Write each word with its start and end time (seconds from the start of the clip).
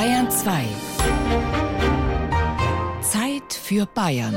Bayern 0.00 0.30
2. 0.30 0.64
Zeit 3.02 3.52
für 3.52 3.84
Bayern. 3.84 4.34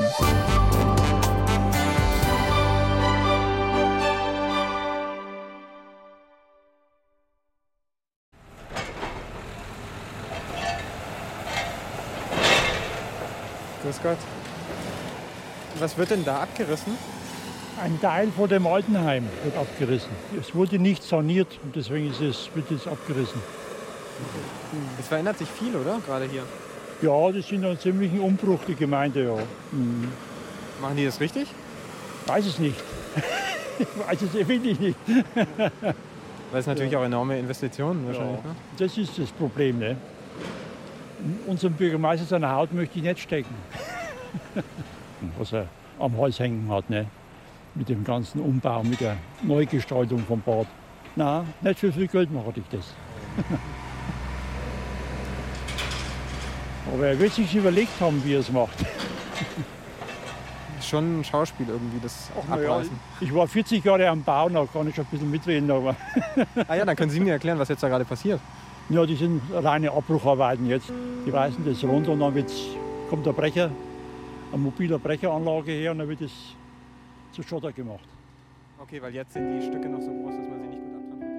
Grüß 13.83 14.01
Gott. 14.03 14.17
Was 15.79 15.97
wird 15.97 16.09
denn 16.11 16.25
da 16.25 16.41
abgerissen? 16.41 16.97
Ein 17.81 18.01
Teil 18.01 18.29
von 18.35 18.49
dem 18.49 18.67
Altenheim 18.67 19.29
wird 19.45 19.55
abgerissen. 19.55 20.11
Es 20.37 20.53
wurde 20.53 20.77
nicht 20.77 21.03
saniert 21.03 21.57
und 21.63 21.73
deswegen 21.73 22.09
ist 22.09 22.19
es, 22.19 22.49
wird 22.53 22.69
es 22.69 22.85
abgerissen. 22.85 23.41
Es 24.99 25.07
verändert 25.07 25.37
sich 25.37 25.47
viel, 25.49 25.75
oder? 25.75 25.99
Gerade 26.05 26.25
hier. 26.25 26.43
Ja, 27.01 27.31
das 27.31 27.47
sind 27.47 27.65
einen 27.65 27.79
ziemlichen 27.79 28.19
Umbruch, 28.19 28.59
die 28.67 28.75
Gemeinde, 28.75 29.23
ja. 29.25 29.35
Mhm. 29.71 30.07
Machen 30.81 30.95
die 30.97 31.05
das 31.05 31.19
richtig? 31.19 31.47
Weiß 32.27 32.45
es 32.45 32.59
nicht. 32.59 32.75
ich 33.79 33.87
weiß 34.07 34.21
es 34.21 34.33
wirklich 34.47 34.79
nicht. 34.79 34.97
Weil 36.51 36.59
es 36.59 36.67
natürlich 36.67 36.91
Ja. 36.91 36.99
auch 36.99 37.03
enorme 37.05 37.37
Investitionen 37.39 38.05
wahrscheinlich. 38.07 38.37
Ja. 38.43 38.49
Ne? 38.49 38.55
Das 38.77 38.97
ist 38.97 39.17
das 39.17 39.31
Problem. 39.31 39.79
Ne? 39.79 39.97
Unserem 41.47 41.73
Bürgermeister 41.73 42.25
seiner 42.25 42.51
Haut 42.51 42.73
möchte 42.73 42.97
ich 42.99 43.03
nicht 43.03 43.19
stecken. 43.19 43.53
Was 45.37 45.53
er 45.53 45.67
am 45.99 46.17
Hals 46.17 46.39
hängen 46.39 46.69
hat, 46.69 46.89
ne? 46.89 47.07
mit 47.75 47.89
dem 47.89 48.03
ganzen 48.03 48.39
Umbau, 48.39 48.83
mit 48.83 49.01
der 49.01 49.17
Neugestaltung 49.41 50.19
vom 50.27 50.41
Bad. 50.41 50.67
Na, 51.15 51.43
nicht 51.61 51.79
für 51.79 51.91
viel 51.91 52.07
Geld 52.07 52.31
mache 52.31 52.53
ich 52.55 52.63
das. 52.69 52.93
Aber 56.93 57.07
er 57.07 57.19
wird 57.19 57.33
sich 57.33 57.55
überlegt 57.55 57.99
haben, 57.99 58.23
wie 58.23 58.35
er 58.35 58.39
es 58.41 58.51
macht. 58.51 58.79
Ist 60.77 60.89
schon 60.89 61.21
ein 61.21 61.23
Schauspiel 61.23 61.67
irgendwie, 61.67 61.99
das 62.01 62.29
Na 62.47 62.61
ja, 62.61 62.81
ich 63.19 63.33
war 63.33 63.47
40 63.47 63.83
Jahre 63.83 64.07
am 64.09 64.21
Bau, 64.23 64.47
da 64.49 64.65
kann 64.71 64.87
ich 64.87 64.95
schon 64.95 65.05
ein 65.05 65.09
bisschen 65.09 65.31
mitreden. 65.31 65.71
Aber 65.71 65.95
Ah 66.67 66.75
ja, 66.75 66.85
dann 66.85 66.95
können 66.95 67.09
Sie 67.09 67.19
mir 67.19 67.31
erklären, 67.31 67.57
was 67.57 67.69
jetzt 67.69 67.81
da 67.81 67.89
gerade 67.89 68.05
passiert. 68.05 68.39
ja, 68.89 69.05
die 69.07 69.15
sind 69.15 69.41
reine 69.51 69.91
Abbrucharbeiten 69.91 70.67
jetzt. 70.67 70.91
Die 71.25 71.31
reißen 71.31 71.65
das 71.65 71.83
runter 71.83 72.11
und 72.11 72.19
dann 72.19 72.35
wird's, 72.35 72.61
kommt 73.09 73.25
der 73.25 73.33
Brecher, 73.33 73.71
eine 74.51 74.61
mobile 74.61 74.99
Brecheranlage 74.99 75.71
her 75.71 75.93
und 75.93 75.99
dann 75.99 76.09
wird 76.09 76.21
es 76.21 76.31
zu 77.31 77.41
Schotter 77.41 77.71
gemacht. 77.71 78.07
Okay, 78.79 79.01
weil 79.01 79.15
jetzt 79.15 79.33
sind 79.33 79.49
die 79.59 79.65
Stücke 79.65 79.89
noch 79.89 80.01
so 80.01 80.11
groß, 80.11 80.35
dass 80.35 80.47
man 80.47 80.59
sie 80.61 80.67
nicht 80.67 80.81
gut 80.83 80.93
abtransportieren 80.93 81.33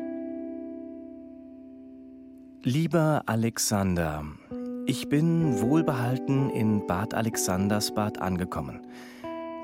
Lieber 2.65 3.23
Alexander, 3.27 4.25
ich 4.87 5.09
bin 5.09 5.61
wohlbehalten 5.61 6.51
in 6.51 6.87
Bad 6.87 7.15
Alexandersbad 7.15 8.21
angekommen. 8.21 8.87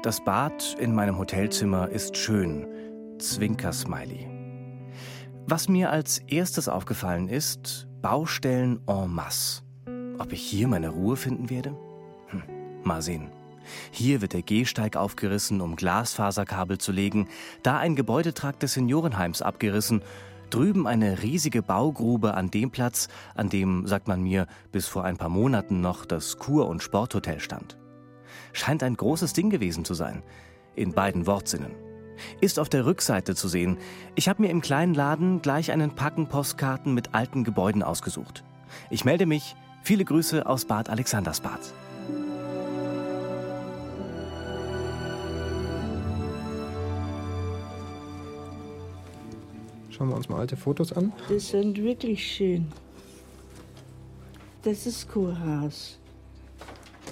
Das 0.02 0.24
Bad 0.24 0.76
in 0.78 0.94
meinem 0.94 1.18
Hotelzimmer 1.18 1.90
ist 1.90 2.16
schön. 2.16 2.66
Zwinker-Smiley. 3.18 4.28
Was 5.46 5.68
mir 5.68 5.90
als 5.90 6.18
erstes 6.26 6.68
aufgefallen 6.68 7.28
ist, 7.28 7.86
Baustellen 8.00 8.80
en 8.86 9.12
masse. 9.12 9.62
Ob 10.18 10.32
ich 10.32 10.40
hier 10.40 10.68
meine 10.68 10.88
Ruhe 10.88 11.16
finden 11.16 11.50
werde? 11.50 11.76
Hm, 12.28 12.42
mal 12.82 13.02
sehen. 13.02 13.30
Hier 13.90 14.22
wird 14.22 14.32
der 14.32 14.42
Gehsteig 14.42 14.96
aufgerissen, 14.96 15.60
um 15.60 15.76
Glasfaserkabel 15.76 16.78
zu 16.78 16.92
legen, 16.92 17.28
da 17.62 17.78
ein 17.78 17.94
Gebäudetrakt 17.94 18.62
des 18.62 18.74
Seniorenheims 18.74 19.42
abgerissen, 19.42 20.02
drüben 20.50 20.86
eine 20.86 21.22
riesige 21.22 21.62
Baugrube 21.62 22.34
an 22.34 22.50
dem 22.50 22.70
Platz, 22.70 23.08
an 23.34 23.48
dem, 23.48 23.86
sagt 23.86 24.08
man 24.08 24.22
mir, 24.22 24.46
bis 24.72 24.86
vor 24.86 25.04
ein 25.04 25.16
paar 25.16 25.28
Monaten 25.28 25.80
noch 25.80 26.04
das 26.04 26.38
Kur- 26.38 26.68
und 26.68 26.82
Sporthotel 26.82 27.40
stand. 27.40 27.78
Scheint 28.52 28.82
ein 28.82 28.96
großes 28.96 29.32
Ding 29.32 29.50
gewesen 29.50 29.84
zu 29.84 29.94
sein, 29.94 30.22
in 30.74 30.92
beiden 30.92 31.26
Wortsinnen. 31.26 31.72
Ist 32.40 32.58
auf 32.58 32.68
der 32.68 32.84
Rückseite 32.84 33.34
zu 33.34 33.48
sehen. 33.48 33.78
Ich 34.14 34.28
habe 34.28 34.42
mir 34.42 34.50
im 34.50 34.60
kleinen 34.60 34.94
Laden 34.94 35.40
gleich 35.40 35.72
einen 35.72 35.94
Packen 35.94 36.28
Postkarten 36.28 36.92
mit 36.92 37.14
alten 37.14 37.44
Gebäuden 37.44 37.82
ausgesucht. 37.82 38.44
Ich 38.90 39.04
melde 39.04 39.26
mich. 39.26 39.56
Viele 39.82 40.04
Grüße 40.04 40.46
aus 40.46 40.66
Bad 40.66 40.90
Alexandersbad. 40.90 41.60
Schauen 50.00 50.08
wir 50.08 50.16
uns 50.16 50.30
mal 50.30 50.38
alte 50.40 50.56
Fotos 50.56 50.94
an. 50.94 51.12
Die 51.28 51.38
sind 51.38 51.76
wirklich 51.76 52.26
schön. 52.26 52.68
Das 54.62 54.86
ist 54.86 55.06
Kurhaus. 55.12 55.98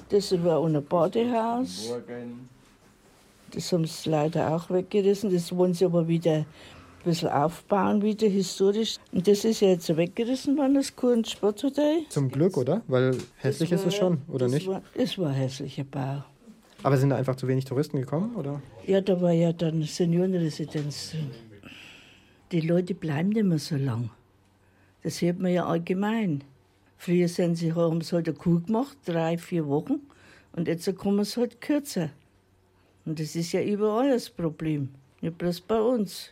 Das 0.09 0.33
war 0.43 0.65
ein 0.65 0.83
Badehaus. 0.87 1.93
Das 3.51 3.71
haben 3.75 3.85
sie 3.85 4.09
leider 4.09 4.55
auch 4.55 4.71
weggerissen. 4.71 5.31
Das 5.31 5.55
wollen 5.55 5.75
sie 5.75 5.85
aber 5.85 6.09
wieder 6.09 6.33
ein 6.33 6.47
bisschen 7.05 7.29
aufbauen, 7.29 8.01
wieder 8.01 8.27
historisch. 8.27 8.97
Und 9.13 9.29
das 9.29 9.45
ist 9.45 9.61
ja 9.61 9.69
jetzt 9.69 9.95
weggerissen 9.95 10.57
worden, 10.57 10.73
das 10.77 10.97
Kur- 10.97 11.13
und 11.13 11.29
Sporthotel. 11.29 12.07
Zum 12.09 12.31
Glück, 12.31 12.57
oder? 12.57 12.81
Weil 12.89 13.19
hässlich 13.37 13.69
Das 13.69 13.83
ist 13.83 13.87
es 13.89 14.01
war- 14.01 14.09
schon, 14.13 14.23
oder 14.29 14.47
das 14.47 14.55
nicht? 14.55 14.67
War, 14.67 14.81
es 14.95 15.19
war 15.19 15.29
ein 15.29 15.35
hässlicher 15.35 15.85
Bau. 15.85 16.25
Aber 16.83 16.97
sind 16.97 17.11
da 17.11 17.17
einfach 17.17 17.37
zu 17.37 17.47
wenig 17.49 17.67
Touristen 17.67 17.99
gekommen, 18.01 18.35
oder? 18.35 18.63
Ja, 18.87 19.03
da 19.03 19.21
war 19.21 19.33
ja 19.33 19.53
dann 19.53 19.83
Seniorenresidenz 19.83 21.11
drin. 21.11 21.31
Die 22.51 22.61
Leute 22.61 22.95
bleiben 22.95 23.29
nicht 23.31 23.45
mehr 23.45 23.59
so 23.59 23.77
lang. 23.77 24.11
Das 25.03 25.21
hört 25.21 25.39
man 25.39 25.53
ja 25.53 25.67
allgemein. 25.67 26.45
Früher 26.97 27.29
sind 27.29 27.57
sie, 27.57 27.75
haben 27.75 28.01
sie 28.01 28.17
halt 28.17 28.29
eine 28.29 28.37
Kur 28.37 28.63
gemacht, 28.63 28.97
drei, 29.05 29.39
vier 29.39 29.67
Wochen. 29.69 30.01
Und 30.53 30.67
jetzt 30.67 30.93
kommen 30.97 31.25
sie 31.25 31.41
halt 31.41 31.61
kürzer. 31.61 32.11
Und 33.05 33.21
das 33.21 33.37
ist 33.37 33.53
ja 33.53 33.63
überall 33.63 34.11
das 34.11 34.31
Problem. 34.31 34.89
Nicht 35.21 35.39
bloß 35.39 35.61
bei 35.61 35.81
uns. 35.81 36.31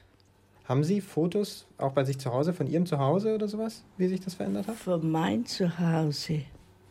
Haben 0.65 0.83
Sie 0.83 1.01
Fotos 1.01 1.67
auch 1.79 1.93
bei 1.93 2.03
sich 2.03 2.19
zu 2.19 2.33
Hause, 2.33 2.53
von 2.53 2.67
Ihrem 2.67 2.87
Zuhause 2.87 3.35
oder 3.35 3.47
sowas, 3.47 3.85
wie 3.99 4.09
sich 4.09 4.21
das 4.21 4.35
verändert 4.35 4.67
hat? 4.67 4.75
Von 4.75 5.11
mein 5.11 5.47
Zuhause 5.47 6.43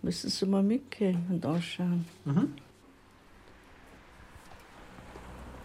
müssen 0.02 0.30
Sie 0.30 0.46
mal 0.46 0.64
mitgehen 0.64 1.26
und 1.30 1.46
anschauen. 1.46 2.06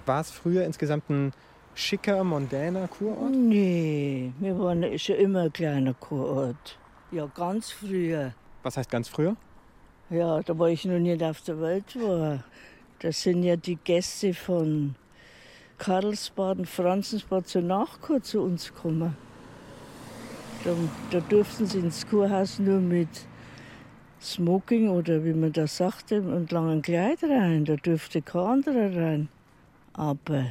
War 0.06 0.20
es 0.20 0.30
früher 0.30 0.64
insgesamt 0.64 1.08
ein 1.08 1.32
schicker, 1.80 2.22
mondäner 2.22 2.88
Kurort? 2.88 3.32
Nee, 3.32 4.32
wir 4.38 4.58
waren 4.58 4.98
schon 4.98 5.16
immer 5.16 5.42
ein 5.42 5.52
kleiner 5.52 5.94
Kurort. 5.94 6.78
Ja, 7.10 7.26
ganz 7.26 7.70
früher. 7.70 8.34
Was 8.62 8.76
heißt 8.76 8.90
ganz 8.90 9.08
früher? 9.08 9.36
Ja, 10.10 10.42
da 10.42 10.58
war 10.58 10.68
ich 10.68 10.84
noch 10.84 10.98
nicht 10.98 11.22
auf 11.22 11.40
der 11.42 11.60
Welt 11.60 11.96
war. 11.96 12.44
Das 13.00 13.22
sind 13.22 13.42
ja 13.42 13.56
die 13.56 13.76
Gäste 13.76 14.34
von 14.34 14.94
Karlsbad 15.78 16.58
und 16.58 16.68
Franzensbad 16.68 17.48
zur 17.48 17.62
Nachkur 17.62 18.22
zu 18.22 18.42
uns 18.42 18.72
gekommen. 18.72 19.16
Da, 20.64 20.72
da 21.10 21.20
durften 21.20 21.64
sie 21.64 21.78
ins 21.78 22.06
Kurhaus 22.06 22.58
nur 22.58 22.80
mit 22.80 23.08
Smoking 24.20 24.90
oder 24.90 25.24
wie 25.24 25.32
man 25.32 25.52
das 25.52 25.78
sagte, 25.78 26.20
und 26.20 26.52
langen 26.52 26.82
Kleid 26.82 27.22
rein. 27.22 27.64
Da 27.64 27.76
durfte 27.76 28.20
kein 28.20 28.42
anderer 28.42 28.94
rein. 28.94 29.28
Aber 29.94 30.44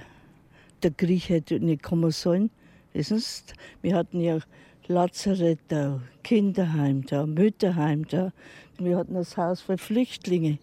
der 0.84 0.92
Krieg 0.92 1.30
hätte 1.30 1.60
nicht 1.60 1.84
kommen 1.84 2.12
sollen. 2.12 2.50
Wissen 2.94 3.20
Sie, 3.20 3.44
wir 3.82 3.96
hatten 3.96 4.22
ja 4.22 4.40
Lazarett 4.88 5.60
da, 5.68 6.02
Kinderheim 6.24 7.06
da, 7.06 7.26
Mütterheim 7.26 8.08
da. 8.08 8.32
Wir 8.78 8.98
hatten 8.98 9.14
das 9.14 9.38
Haus 9.38 9.62
für 9.62 9.78
Flüchtlinge. 9.78 10.58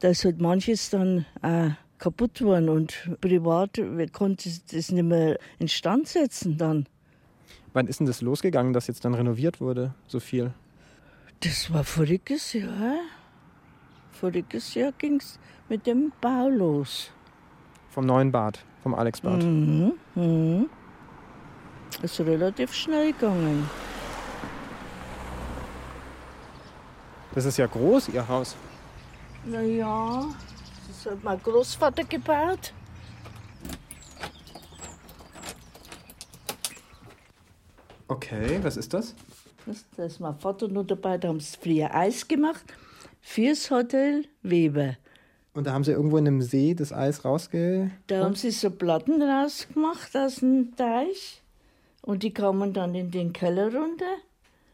Da 0.00 0.08
ist 0.08 0.24
halt 0.24 0.40
manches 0.40 0.90
dann 0.90 1.26
auch 1.42 1.72
kaputt 1.98 2.42
worden 2.42 2.68
und 2.68 3.10
privat 3.20 3.78
wir 3.78 4.08
konnten 4.08 4.52
das 4.70 4.92
nicht 4.92 5.02
mehr 5.02 5.38
instand 5.58 6.08
setzen 6.08 6.58
dann. 6.58 6.86
Wann 7.72 7.88
ist 7.88 8.00
denn 8.00 8.06
das 8.06 8.20
losgegangen, 8.20 8.72
dass 8.72 8.86
jetzt 8.86 9.04
dann 9.04 9.14
renoviert 9.14 9.60
wurde, 9.60 9.94
so 10.06 10.20
viel? 10.20 10.52
Das 11.40 11.72
war 11.72 11.84
voriges 11.84 12.52
Jahr. 12.52 13.00
Voriges 14.12 14.74
Jahr 14.74 14.92
ging 14.92 15.16
es 15.16 15.38
mit 15.68 15.86
dem 15.86 16.12
Bau 16.20 16.48
los. 16.48 17.10
Vom 17.96 18.04
neuen 18.04 18.30
Bad, 18.30 18.62
vom 18.82 18.94
Alexbad. 18.94 19.42
Mhm. 19.42 19.94
Mhm. 20.14 20.68
Das 22.02 22.12
ist 22.12 22.20
relativ 22.20 22.74
schnell 22.74 23.14
gegangen. 23.14 23.70
Das 27.34 27.46
ist 27.46 27.56
ja 27.56 27.64
groß, 27.64 28.10
Ihr 28.10 28.28
Haus. 28.28 28.54
Naja, 29.46 30.26
das 30.88 31.10
hat 31.10 31.24
mein 31.24 31.42
Großvater 31.42 32.04
gebaut. 32.04 32.74
Okay, 38.08 38.58
was 38.60 38.76
ist 38.76 38.92
das? 38.92 39.14
Das, 39.64 39.86
da 39.96 40.04
ist 40.04 40.20
mein 40.20 40.38
Vater 40.38 40.68
noch 40.68 40.84
dabei, 40.84 41.16
da 41.16 41.28
haben 41.28 41.40
sie 41.40 41.56
früher 41.58 41.94
Eis 41.94 42.28
gemacht. 42.28 42.74
Fürs 43.22 43.70
Hotel 43.70 44.26
Weber. 44.42 44.96
Und 45.56 45.66
da 45.66 45.72
haben 45.72 45.84
Sie 45.84 45.92
irgendwo 45.92 46.18
in 46.18 46.26
einem 46.26 46.42
See 46.42 46.74
das 46.74 46.92
Eis 46.92 47.24
rausge... 47.24 47.90
Da 48.08 48.24
haben 48.24 48.34
sie 48.34 48.50
so 48.50 48.70
Platten 48.70 49.22
rausgemacht 49.22 50.14
aus 50.14 50.36
dem 50.36 50.76
Teich. 50.76 51.40
Und 52.02 52.22
die 52.22 52.30
kamen 52.30 52.74
dann 52.74 52.94
in 52.94 53.10
den 53.10 53.32
Keller 53.32 53.74
runter. 53.74 54.04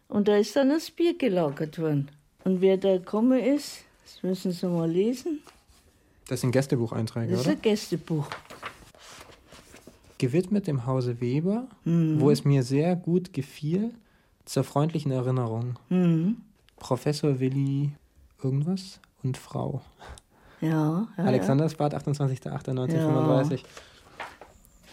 Und 0.09 0.27
da 0.27 0.37
ist 0.37 0.57
dann 0.57 0.71
das 0.71 0.91
Bier 0.91 1.17
gelagert 1.17 1.79
worden. 1.79 2.11
Und 2.43 2.61
wer 2.61 2.79
da 2.79 2.97
gekommen 2.97 3.39
ist, 3.39 3.85
das 4.05 4.25
müssen 4.25 4.51
Sie 4.51 4.67
mal 4.67 4.91
lesen. 4.91 5.39
Das 6.27 6.41
sind 6.41 6.51
Gästebucheinträge, 6.51 7.31
Das 7.31 7.43
ist 7.43 7.47
oder? 7.47 7.57
ein 7.57 7.63
Gästebuch. 7.63 8.29
Gewidmet 10.19 10.67
dem 10.67 10.85
Hause 10.85 11.21
Weber, 11.21 11.69
wo 11.85 12.31
es 12.33 12.45
mir 12.45 12.65
sehr 12.65 12.97
gut 12.97 13.33
gefiel, 13.33 13.95
zur 14.45 14.65
freundlichen 14.65 15.13
Erinnerung. 15.13 15.79
Mhm. 15.91 16.39
Professor 16.77 17.39
Willi 17.39 17.93
irgendwas 18.43 18.99
und 19.23 19.37
Frau. 19.37 19.81
Ja, 20.63 21.09
ja, 21.19 21.25
Alexandersbad, 21.25 21.95
28.08.1935. 21.95 23.61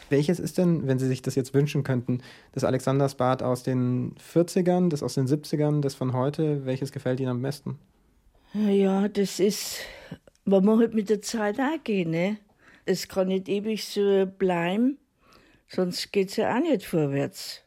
Welches 0.09 0.39
ist 0.39 0.57
denn, 0.57 0.87
wenn 0.87 0.97
Sie 0.97 1.07
sich 1.07 1.21
das 1.21 1.35
jetzt 1.35 1.53
wünschen 1.53 1.83
könnten, 1.83 2.21
das 2.53 2.63
Alexandersbad 2.63 3.43
aus 3.43 3.61
den 3.61 4.15
40ern, 4.15 4.89
das 4.89 5.03
aus 5.03 5.13
den 5.13 5.27
70ern, 5.27 5.81
das 5.81 5.93
von 5.93 6.13
heute? 6.13 6.65
Welches 6.65 6.91
gefällt 6.91 7.19
Ihnen 7.19 7.29
am 7.29 7.41
besten? 7.41 7.77
ja. 8.53 8.69
Ja, 8.69 9.07
das 9.07 9.39
ist, 9.39 9.77
man 10.45 10.65
muss 10.65 10.79
halt 10.79 10.95
mit 10.95 11.09
der 11.09 11.21
Zeit 11.21 11.59
auch 11.59 11.83
gehen, 11.83 12.09
ne? 12.09 12.37
Es 12.85 13.07
kann 13.07 13.27
nicht 13.27 13.47
ewig 13.47 13.85
so 13.85 14.25
bleiben, 14.25 14.97
sonst 15.67 16.11
geht's 16.11 16.37
ja 16.37 16.55
auch 16.55 16.59
nicht 16.59 16.85
vorwärts. 16.85 17.61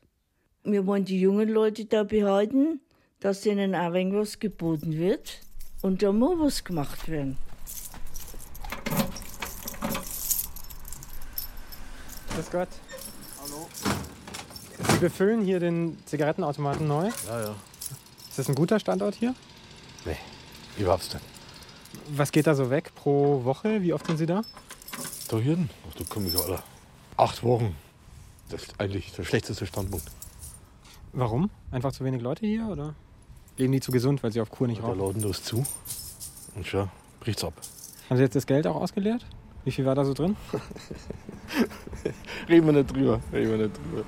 Wir 0.64 0.84
wollen 0.87 1.05
die 1.05 1.20
jungen 1.20 1.48
Leute 1.48 1.84
da 1.84 2.02
behalten, 2.02 2.81
dass 3.20 3.43
denen 3.43 3.76
auch 3.76 3.93
wenig 3.93 4.14
was 4.14 4.40
geboten 4.40 4.98
wird 4.98 5.38
und 5.81 6.02
da 6.02 6.10
muss 6.10 6.40
was 6.40 6.64
gemacht 6.64 7.08
werden. 7.08 7.37
Grüß 12.34 12.50
Gott. 12.50 12.69
Hallo. 13.43 13.69
Sie 14.90 14.99
befüllen 14.99 15.43
hier 15.44 15.61
den 15.61 15.99
Zigarettenautomaten 16.06 16.88
neu. 16.88 17.11
Ja, 17.26 17.40
ja. 17.40 17.55
Ist 18.29 18.38
das 18.38 18.49
ein 18.49 18.55
guter 18.55 18.81
Standort 18.81 19.14
hier? 19.14 19.34
Nee, 20.06 20.17
überhaupt 20.79 21.12
nicht. 21.12 21.25
Was 22.08 22.32
geht 22.32 22.46
da 22.46 22.55
so 22.55 22.70
weg 22.70 22.93
pro 22.94 23.44
Woche? 23.44 23.82
Wie 23.82 23.93
oft 23.93 24.06
sind 24.06 24.17
Sie 24.17 24.25
da? 24.26 24.43
Da 25.29 25.37
hinten, 25.37 25.69
ach, 25.90 25.94
da 25.94 26.05
komme 26.05 26.29
ich 26.29 26.38
alle 26.38 26.62
acht 27.19 27.43
Wochen. 27.43 27.76
Das 28.49 28.62
ist 28.62 28.81
eigentlich 28.81 29.12
der 29.12 29.25
schlechteste 29.25 29.67
Standpunkt. 29.67 30.06
Warum? 31.12 31.50
Einfach 31.70 31.93
zu 31.93 32.05
wenig 32.05 32.23
Leute 32.23 32.46
hier 32.46 32.67
oder? 32.67 32.94
Leben 33.58 33.73
die 33.73 33.81
zu 33.81 33.93
gesund, 33.93 34.23
weil 34.23 34.32
sie 34.32 34.40
auf 34.40 34.50
Kur 34.50 34.67
nicht 34.67 34.82
rauchen? 34.82 34.99
Laden 34.99 35.31
ist 35.31 35.44
zu 35.44 35.64
und 36.55 36.67
schon 36.67 36.90
bricht's 37.20 37.44
ab. 37.44 37.52
Haben 38.08 38.17
Sie 38.17 38.23
jetzt 38.23 38.37
das 38.37 38.46
Geld 38.46 38.67
auch 38.67 38.76
ausgeleert? 38.76 39.26
Wie 39.64 39.70
viel 39.70 39.84
war 39.84 39.94
da 39.94 40.05
so 40.05 40.14
drin? 40.14 40.37
Reden 42.49 42.66
wir 42.66 42.72
nicht 42.72 42.94
drüber, 42.94 43.20
reden 43.32 43.50
wir 43.50 43.58
nicht 43.58 43.78
drüber. 43.78 44.04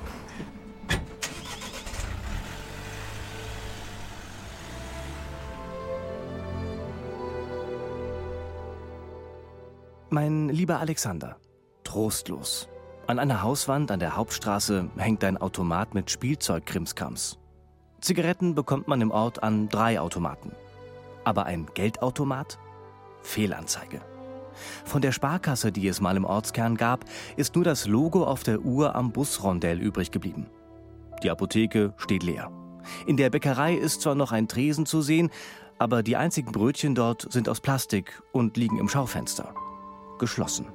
Mein 10.11 10.49
lieber 10.49 10.79
Alexander, 10.79 11.37
trostlos. 11.82 12.69
An 13.08 13.19
einer 13.19 13.43
Hauswand 13.43 13.91
an 13.91 13.99
der 13.99 14.17
Hauptstraße 14.17 14.88
hängt 14.97 15.25
ein 15.25 15.37
Automat 15.37 15.93
mit 15.93 16.11
Spielzeugkrimskrams. 16.11 17.38
Zigaretten 18.00 18.55
bekommt 18.55 18.87
man 18.87 19.00
im 19.00 19.11
Ort 19.11 19.43
an 19.43 19.69
drei 19.69 19.99
Automaten. 19.99 20.52
Aber 21.25 21.47
ein 21.47 21.67
Geldautomat? 21.75 22.58
Fehlanzeige. 23.23 24.13
Von 24.84 25.02
der 25.02 25.12
Sparkasse, 25.12 25.72
die 25.72 25.88
es 25.88 26.00
mal 26.00 26.16
im 26.16 26.24
Ortskern 26.24 26.76
gab, 26.76 27.04
ist 27.36 27.54
nur 27.54 27.64
das 27.64 27.86
Logo 27.86 28.24
auf 28.24 28.42
der 28.42 28.60
Uhr 28.60 28.94
am 28.94 29.12
Busrondell 29.12 29.80
übrig 29.80 30.10
geblieben. 30.10 30.46
Die 31.22 31.30
Apotheke 31.30 31.94
steht 31.96 32.22
leer. 32.22 32.50
In 33.06 33.16
der 33.16 33.30
Bäckerei 33.30 33.74
ist 33.74 34.02
zwar 34.02 34.14
noch 34.14 34.32
ein 34.32 34.48
Tresen 34.48 34.86
zu 34.86 35.00
sehen, 35.00 35.30
aber 35.78 36.02
die 36.02 36.16
einzigen 36.16 36.52
Brötchen 36.52 36.94
dort 36.94 37.32
sind 37.32 37.48
aus 37.48 37.60
Plastik 37.60 38.22
und 38.32 38.56
liegen 38.56 38.78
im 38.78 38.88
Schaufenster. 38.88 39.54
Geschlossen. 40.18 40.66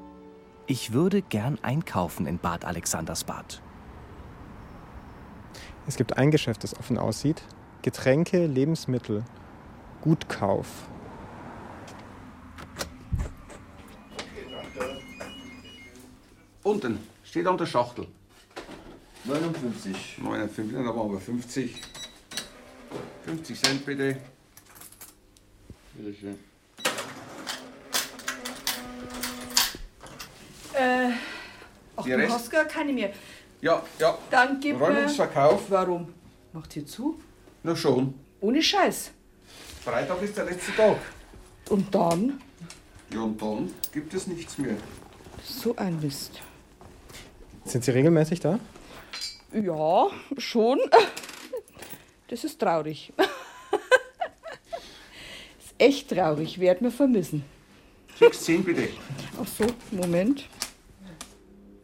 Ich 0.67 0.93
würde 0.93 1.21
gern 1.21 1.57
einkaufen 1.61 2.27
in 2.27 2.37
Bad 2.37 2.65
Alexandersbad. 2.65 3.61
Es 5.87 5.95
gibt 5.95 6.17
ein 6.17 6.29
Geschäft, 6.29 6.63
das 6.63 6.77
offen 6.77 6.97
aussieht. 6.97 7.41
Getränke, 7.81 8.45
Lebensmittel, 8.45 9.23
Gutkauf. 10.01 10.67
Unten, 16.63 16.99
steht 17.23 17.47
an 17.47 17.57
der 17.57 17.65
Schachtel. 17.65 18.07
59. 19.25 20.17
59, 20.21 20.73
dann 20.73 20.87
haben 20.87 21.11
wir 21.11 21.19
50. 21.19 21.81
50 23.25 23.61
Cent 23.61 23.85
bitte. 23.85 24.17
Bitte 25.93 26.13
schön. 26.19 26.39
Äh, 30.73 31.09
ach, 31.95 32.03
Die 32.03 32.09
du 32.11 32.17
Rest? 32.17 32.33
hast 32.33 32.51
gar 32.51 32.65
keine 32.65 32.93
mehr. 32.93 33.11
Ja, 33.61 33.83
ja. 33.99 34.17
Dann 34.31 34.59
gib 34.59 34.77
mir... 34.79 34.85
Räumungsverkauf. 34.85 35.63
Warum? 35.69 36.13
Macht 36.53 36.75
ihr 36.75 36.85
zu? 36.85 37.19
Na 37.63 37.75
schon. 37.75 38.13
Ohne 38.39 38.61
Scheiß. 38.63 39.11
Freitag 39.83 40.21
ist 40.21 40.37
der 40.37 40.45
letzte 40.45 40.73
Tag. 40.75 40.97
Und 41.69 41.93
dann? 41.93 42.41
Ja, 43.13 43.21
und 43.21 43.41
dann 43.41 43.71
gibt 43.91 44.13
es 44.13 44.27
nichts 44.27 44.57
mehr. 44.57 44.77
So 45.43 45.75
ein 45.75 45.99
Mist. 45.99 46.41
Sind 47.65 47.83
Sie 47.83 47.91
regelmäßig 47.91 48.39
da? 48.39 48.59
Ja, 49.53 50.07
schon. 50.37 50.79
Das 52.27 52.43
ist 52.43 52.59
traurig. 52.59 53.11
ist 55.59 55.73
echt 55.77 56.09
traurig. 56.09 56.59
Werd 56.59 56.81
mir 56.81 56.91
vermissen. 56.91 57.43
6, 58.19 58.43
10 58.43 58.63
bitte. 58.63 58.89
Ach 59.41 59.47
so, 59.47 59.65
Moment. 59.91 60.45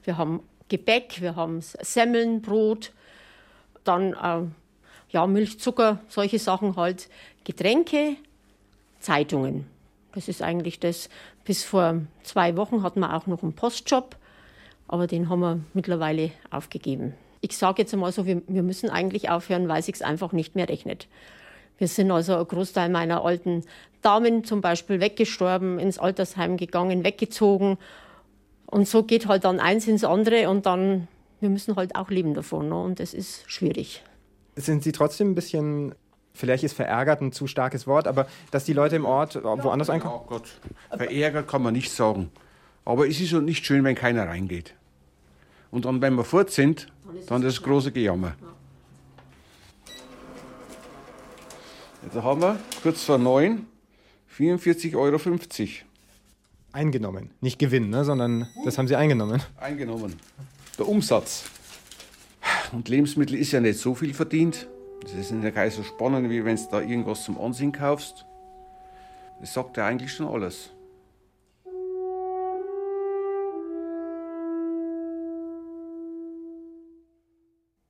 Wir 0.04 0.18
haben 0.18 0.44
Gebäck, 0.68 1.22
wir 1.22 1.36
haben 1.36 1.62
Semmeln, 1.62 2.42
Brot, 2.42 2.92
dann 3.84 4.14
äh, 4.14 4.48
ja, 5.10 5.28
Milch, 5.28 5.60
Zucker, 5.60 6.00
solche 6.10 6.40
Sachen 6.40 6.76
halt. 6.76 7.10
Getränke, 7.44 8.18
Zeitungen. 9.00 9.66
Das 10.14 10.28
ist 10.28 10.42
eigentlich 10.42 10.80
das. 10.80 11.10
Bis 11.44 11.64
vor 11.64 12.02
zwei 12.24 12.58
Wochen 12.58 12.84
hatten 12.84 13.00
wir 13.00 13.14
auch 13.14 13.28
noch 13.28 13.44
einen 13.44 13.54
Postjob, 13.54 14.16
aber 14.88 15.08
den 15.08 15.30
haben 15.30 15.40
wir 15.40 15.60
mittlerweile 15.74 16.32
aufgegeben. 16.50 17.14
Ich 17.42 17.58
sage 17.58 17.82
jetzt 17.82 17.94
einmal 17.94 18.12
so, 18.12 18.26
wir, 18.26 18.42
wir 18.48 18.64
müssen 18.64 18.90
eigentlich 18.90 19.30
aufhören, 19.30 19.68
weil 19.68 19.82
sich 19.82 20.04
einfach 20.04 20.32
nicht 20.32 20.56
mehr 20.56 20.68
rechnet. 20.68 21.08
Wir 21.78 21.88
sind 21.88 22.10
also 22.12 22.38
ein 22.38 22.48
Großteil 22.48 22.90
meiner 22.90 23.24
alten 23.24 23.64
Damen 24.02 24.44
zum 24.44 24.62
Beispiel 24.62 25.00
weggestorben, 25.00 25.80
ins 25.80 26.00
Altersheim 26.00 26.58
gegangen, 26.58 27.04
weggezogen. 27.04 27.78
Und 28.66 28.88
so 28.88 29.04
geht 29.04 29.28
halt 29.28 29.44
dann 29.44 29.60
eins 29.60 29.88
ins 29.88 30.04
andere 30.04 30.50
und 30.50 30.66
dann, 30.66 31.08
wir 31.40 31.50
müssen 31.50 31.76
halt 31.76 31.96
auch 31.96 32.10
leben 32.10 32.34
davon. 32.34 32.70
Ne? 32.70 32.82
Und 32.82 33.00
das 33.00 33.14
ist 33.14 33.50
schwierig. 33.50 34.04
Sind 34.56 34.84
Sie 34.84 34.92
trotzdem 34.92 35.32
ein 35.32 35.36
bisschen, 35.36 35.94
vielleicht 36.34 36.64
ist 36.64 36.74
verärgert 36.74 37.22
ein 37.22 37.32
zu 37.32 37.46
starkes 37.46 37.88
Wort, 37.88 38.08
aber 38.08 38.28
dass 38.52 38.64
die 38.64 38.74
Leute 38.74 38.96
im 38.96 39.06
Ort 39.06 39.44
woanders 39.44 39.90
einkaufen? 39.90 40.24
Oh 40.26 40.30
Gott, 40.30 40.50
verärgert 40.90 41.48
kann 41.48 41.62
man 41.62 41.74
nicht 41.74 41.92
sagen. 41.92 42.32
Aber 42.86 43.08
es 43.08 43.20
ist 43.20 43.32
so 43.32 43.42
nicht 43.42 43.66
schön, 43.66 43.84
wenn 43.84 43.96
keiner 43.96 44.28
reingeht. 44.28 44.76
Und 45.72 45.86
dann, 45.86 46.02
wenn 46.02 46.16
wir 46.16 46.24
fort 46.24 46.52
sind, 46.52 46.88
dann 47.28 47.42
das 47.42 47.62
große 47.62 47.92
Gejammer. 47.92 48.36
Jetzt 52.04 52.16
haben 52.16 52.42
wir 52.42 52.60
kurz 52.84 53.04
vor 53.04 53.18
neun 53.18 53.66
44,50 54.38 54.96
Euro 54.96 55.18
Eingenommen. 56.72 57.32
Nicht 57.42 57.58
Gewinn, 57.58 57.90
ne, 57.90 58.04
sondern 58.04 58.48
das 58.64 58.78
haben 58.78 58.88
Sie 58.88 58.96
eingenommen. 58.96 59.42
eingenommen. 59.58 60.16
Der 60.78 60.88
Umsatz. 60.88 61.46
Und 62.74 62.90
Lebensmittel 62.90 63.38
ist 63.38 63.54
ja 63.54 63.62
nicht 63.62 63.80
so 63.80 63.96
viel 63.96 64.14
verdient. 64.14 64.68
Das 65.02 65.14
ist 65.14 65.32
ja 65.32 65.50
gar 65.52 65.66
nicht 65.66 65.76
so 65.76 65.84
spannend, 65.84 66.30
wie 66.30 66.44
wenn 66.44 66.58
du 66.58 66.64
da 66.70 66.82
irgendwas 66.82 67.24
zum 67.24 67.40
Ansehen 67.40 67.72
kaufst. 67.72 68.26
Das 69.40 69.54
sagt 69.54 69.78
ja 69.78 69.86
eigentlich 69.86 70.12
schon 70.12 70.28
alles. 70.28 70.72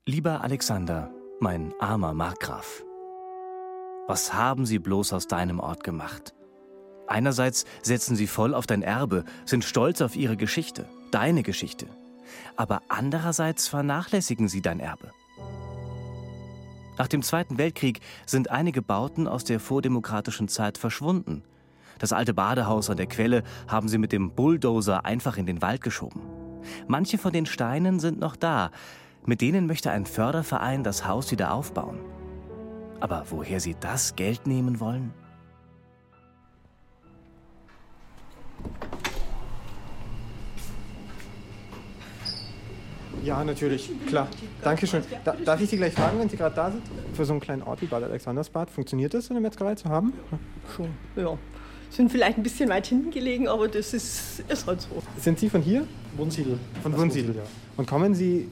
Lieber 0.08 0.44
Alexander, 0.44 1.10
mein 1.40 1.74
armer 1.80 2.14
Markgraf. 2.14 2.84
Was 4.08 4.36
haben 4.36 4.68
sie 4.68 4.78
bloß 4.78 5.14
aus 5.14 5.26
deinem 5.26 5.60
Ort 5.60 5.84
gemacht? 5.84 6.36
Einerseits 7.08 7.66
setzen 7.82 8.16
sie 8.16 8.28
voll 8.28 8.54
auf 8.54 8.68
dein 8.68 8.84
Erbe, 8.84 9.24
sind 9.46 9.64
stolz 9.64 10.02
auf 10.02 10.16
ihre 10.16 10.38
Geschichte, 10.38 10.88
deine 11.10 11.42
Geschichte. 11.42 11.88
Aber 12.56 12.84
andererseits 12.88 13.68
vernachlässigen 13.68 14.48
sie 14.48 14.62
dein 14.62 14.80
Erbe. 14.80 15.10
Nach 17.00 17.08
dem 17.08 17.24
Zweiten 17.24 17.58
Weltkrieg 17.58 18.00
sind 18.28 18.52
einige 18.52 18.84
Bauten 18.84 19.28
aus 19.28 19.44
der 19.44 19.60
vordemokratischen 19.60 20.50
Zeit 20.50 20.78
verschwunden. 20.78 21.42
Das 21.98 22.14
alte 22.14 22.36
Badehaus 22.36 22.92
an 22.92 22.98
der 22.98 23.08
Quelle 23.08 23.42
haben 23.68 23.90
sie 23.90 23.98
mit 23.98 24.12
dem 24.12 24.36
Bulldozer 24.36 25.04
einfach 25.04 25.38
in 25.38 25.48
den 25.48 25.64
Wald 25.64 25.82
geschoben. 25.82 26.22
Manche 26.88 27.18
von 27.18 27.34
den 27.34 27.48
Steinen 27.48 28.00
sind 28.00 28.20
noch 28.20 28.36
da. 28.36 28.70
Mit 29.28 29.42
denen 29.42 29.66
möchte 29.66 29.90
ein 29.90 30.06
Förderverein 30.06 30.84
das 30.84 31.08
Haus 31.08 31.32
wieder 31.32 31.52
aufbauen. 31.54 31.98
Aber 33.00 33.26
woher 33.30 33.60
sie 33.60 33.76
das 33.80 34.16
Geld 34.16 34.46
nehmen 34.46 34.80
wollen? 34.80 35.12
Ja, 43.24 43.44
natürlich, 43.44 43.90
klar. 44.06 44.28
Dankeschön. 44.62 45.02
Da, 45.24 45.36
darf 45.44 45.60
ich 45.60 45.72
Sie 45.72 45.78
gleich 45.78 45.94
fragen, 45.94 46.20
wenn 46.20 46.30
Sie 46.30 46.38
gerade 46.38 46.56
da 46.56 46.70
sind? 46.70 46.84
Für 47.14 47.26
so 47.26 47.34
einen 47.34 47.40
kleinen 47.40 47.64
Ort 47.64 47.82
wie 47.82 47.88
Bad 47.88 48.04
Alexandersbad, 48.04 48.70
funktioniert 48.70 49.16
das, 49.16 49.26
so 49.26 49.34
eine 49.34 49.42
Metzgerei 49.42 49.74
zu 49.74 49.90
haben? 49.90 50.14
Schon, 50.76 50.90
ja. 51.16 51.36
Sind 51.90 52.12
vielleicht 52.12 52.38
ein 52.38 52.44
bisschen 52.44 52.70
weit 52.70 52.86
hinten 52.86 53.10
gelegen, 53.10 53.48
aber 53.48 53.68
das 53.68 53.96
ist, 53.96 54.44
ist 54.48 54.68
halt 54.68 54.82
so. 54.82 55.02
Sind 55.20 55.40
Sie 55.40 55.50
von 55.50 55.62
hier? 55.64 55.88
Wunsiedel. 56.16 56.60
Von. 56.84 56.96
Wunsiedel, 56.96 57.36
ja. 57.38 57.44
Und 57.78 57.88
kommen 57.88 58.14
Sie 58.14 58.50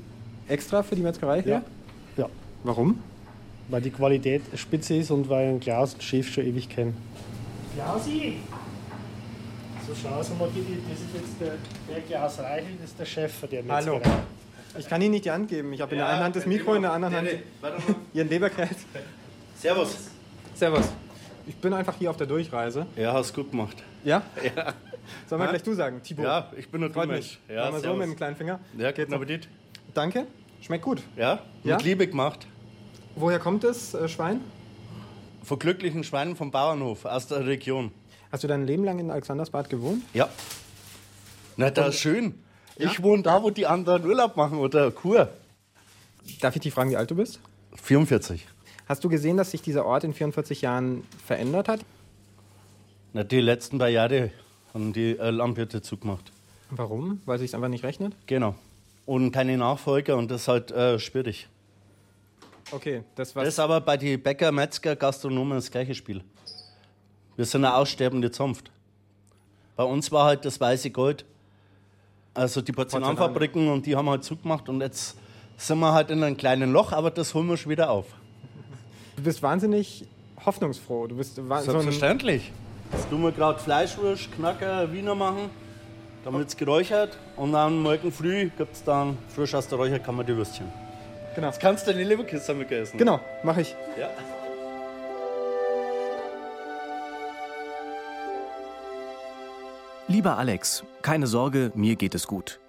extra 0.53 0.83
für 0.83 0.95
die 0.95 1.01
Metzgerei 1.01 1.41
her? 1.41 1.63
Ja. 2.17 2.23
ja. 2.23 2.29
Warum? 2.63 2.99
Weil 3.69 3.81
die 3.81 3.91
Qualität 3.91 4.41
spitze 4.55 4.95
ist 4.95 5.11
und 5.11 5.27
weil 5.29 5.59
Klaus, 5.59 5.93
den 5.95 6.01
Chef, 6.01 6.31
schon 6.31 6.45
ewig 6.45 6.69
kenne. 6.69 6.93
Klausi! 7.75 8.37
So 9.87 9.93
schau 10.01 10.21
so 10.23 10.35
mal, 10.35 10.49
die, 10.55 10.61
das 10.89 10.99
ist 10.99 11.13
jetzt 11.13 11.41
der, 11.41 11.55
der 11.93 12.01
Klaus 12.03 12.39
Reichel, 12.39 12.67
das 12.79 12.91
ist 12.91 12.99
der 12.99 13.05
Chef 13.05 13.41
der 13.49 13.63
Metzgerei. 13.63 14.01
Hallo. 14.03 14.21
Ich 14.77 14.87
kann 14.87 15.01
Ihnen 15.01 15.11
nicht 15.11 15.25
die 15.25 15.31
Hand 15.31 15.49
geben. 15.49 15.73
Ich 15.73 15.81
habe 15.81 15.91
in 15.91 15.97
der 15.99 16.07
einen 16.07 16.23
Hand 16.23 16.35
das 16.35 16.45
Mikro, 16.45 16.73
in 16.75 16.81
der 16.83 16.93
anderen 16.93 17.15
Hand 17.15 17.29
Ihren 18.13 18.29
Leberkäse. 18.29 18.75
Servus. 19.55 20.09
Servus. 20.55 20.85
Ich 21.45 21.55
bin 21.55 21.73
einfach 21.73 21.95
hier 21.97 22.09
auf 22.09 22.17
der 22.17 22.27
Durchreise. 22.27 22.85
Ja, 22.95 23.13
hast 23.13 23.33
gut 23.33 23.51
gemacht. 23.51 23.77
Ja? 24.03 24.21
Ja. 24.55 24.73
Sollen 25.27 25.41
wir 25.41 25.45
Ha? 25.47 25.51
gleich 25.51 25.63
du 25.63 25.73
sagen, 25.73 26.01
Thibaut? 26.01 26.25
Ja, 26.25 26.51
ich 26.57 26.69
bin 26.69 26.79
nur 26.81 26.89
Freut 26.89 27.09
du 27.09 27.13
mich. 27.13 27.37
Ja, 27.49 27.71
wir 27.71 27.79
so 27.81 27.93
mit 27.93 28.07
dem 28.07 28.15
kleinen 28.15 28.35
Finger. 28.35 28.59
Ja, 28.77 28.91
Geht's 28.91 29.11
guten 29.11 29.13
Appetit. 29.15 29.47
Danke. 29.93 30.25
Schmeckt 30.63 30.85
gut. 30.85 31.01
Ja, 31.17 31.41
mit 31.63 31.71
Ja? 31.71 31.77
Liebe 31.77 32.07
gemacht. 32.07 32.47
Woher 33.15 33.37
kommt 33.39 33.65
das 33.65 33.93
äh, 33.93 34.07
Schwein? 34.07 34.39
Von 35.43 35.59
glücklichen 35.59 36.05
Schweinen 36.05 36.37
vom 36.37 36.51
Bauernhof 36.51 37.03
aus 37.03 37.27
der 37.27 37.45
Region. 37.45 37.91
Hast 38.31 38.45
du 38.45 38.47
dein 38.47 38.65
Leben 38.65 38.85
lang 38.85 38.97
in 38.97 39.11
Alexandersbad 39.11 39.69
gewohnt? 39.69 40.03
Ja. 40.13 40.29
Na, 41.57 41.69
da 41.69 41.87
ist 41.87 41.99
schön. 41.99 42.35
Ich 42.77 43.03
wohne 43.03 43.23
da, 43.23 43.43
wo 43.43 43.49
die 43.49 43.67
anderen 43.67 44.05
Urlaub 44.05 44.37
machen 44.37 44.57
oder 44.57 44.89
Kur. 44.89 45.29
Darf 46.39 46.55
ich 46.55 46.61
dich 46.61 46.73
fragen, 46.73 46.89
wie 46.91 46.97
alt 46.97 47.11
du 47.11 47.15
bist? 47.15 47.41
44. 47.75 48.47
Hast 48.87 49.03
du 49.03 49.09
gesehen, 49.09 49.35
dass 49.35 49.51
sich 49.51 49.61
dieser 49.61 49.85
Ort 49.85 50.05
in 50.05 50.13
44 50.13 50.61
Jahren 50.61 51.03
verändert 51.25 51.67
hat? 51.67 51.81
Na, 53.11 53.23
die 53.25 53.41
letzten 53.41 53.79
paar 53.79 53.89
Jahre 53.89 54.31
haben 54.73 54.93
die 54.93 55.17
äh, 55.17 55.29
Landwirte 55.29 55.81
zugemacht. 55.81 56.31
Warum? 56.71 57.21
Weil 57.25 57.37
sich 57.37 57.53
einfach 57.53 57.67
nicht 57.67 57.83
rechnet? 57.83 58.15
Genau. 58.27 58.55
Und 59.05 59.31
keine 59.31 59.57
Nachfolger 59.57 60.15
und 60.17 60.31
das 60.31 60.43
ist 60.43 60.47
halt 60.47 60.71
äh, 60.71 60.97
schwierig. 60.99 61.47
Okay, 62.71 63.03
das 63.15 63.35
war. 63.35 63.43
Das 63.43 63.53
ist 63.55 63.59
aber 63.59 63.81
bei 63.81 63.97
den 63.97 64.21
Bäcker, 64.21 64.51
Metzger, 64.51 64.95
Gastronomen 64.95 65.57
das 65.57 65.69
gleiche 65.69 65.93
Spiel. 65.93 66.23
Wir 67.35 67.45
sind 67.45 67.65
eine 67.65 67.75
aussterbende 67.75 68.31
Zunft. 68.31 68.71
Bei 69.75 69.83
uns 69.83 70.11
war 70.11 70.25
halt 70.25 70.45
das 70.45 70.59
weiße 70.59 70.91
Gold. 70.91 71.25
Also 72.33 72.61
die 72.61 72.71
Porzellanfabriken 72.71 73.67
und 73.69 73.85
die 73.85 73.95
haben 73.95 74.09
halt 74.09 74.23
zugemacht 74.23 74.67
und 74.69 74.81
jetzt 74.81 75.17
sind 75.57 75.79
wir 75.79 75.93
halt 75.93 76.09
in 76.09 76.23
einem 76.23 76.37
kleinen 76.37 76.71
Loch, 76.71 76.91
aber 76.91 77.11
das 77.11 77.33
holen 77.33 77.47
wir 77.47 77.57
schon 77.57 77.71
wieder 77.71 77.89
auf. 77.91 78.05
Du 79.17 79.23
bist 79.23 79.43
wahnsinnig 79.43 80.05
hoffnungsfroh. 80.43 81.07
Du 81.07 81.15
bist 81.17 81.37
wa- 81.47 81.61
so 81.61 81.71
Selbstverständlich. 81.71 82.51
Jetzt 82.91 83.09
tun 83.09 83.21
wir 83.21 83.31
gerade 83.31 83.59
Fleischwurst, 83.59 84.31
Knacker, 84.31 84.91
Wiener 84.91 85.13
machen, 85.13 85.49
dann 86.23 86.33
wird 86.33 86.47
es 86.47 86.57
geräuchert 86.57 87.17
und 87.35 87.53
am 87.55 87.81
morgen 87.81 88.11
früh 88.11 88.49
gibt 88.57 88.73
es 88.73 88.83
dann 88.83 89.17
frisch 89.35 89.53
aus 89.53 89.67
der 89.67 89.77
Räucherkammer 89.77 90.23
die 90.23 90.35
Würstchen. 90.35 90.71
Genau. 91.35 91.47
Jetzt 91.47 91.59
kannst 91.59 91.87
du 91.87 91.91
deine 91.91 92.03
Leberkiste 92.03 92.53
mit 92.53 92.71
essen. 92.71 92.97
Genau, 92.97 93.19
mache 93.43 93.61
ich. 93.61 93.75
Ja. 93.99 94.09
Lieber 100.07 100.37
Alex, 100.37 100.83
keine 101.01 101.27
Sorge, 101.27 101.71
mir 101.75 101.95
geht 101.95 102.13
es 102.13 102.27
gut. 102.27 102.59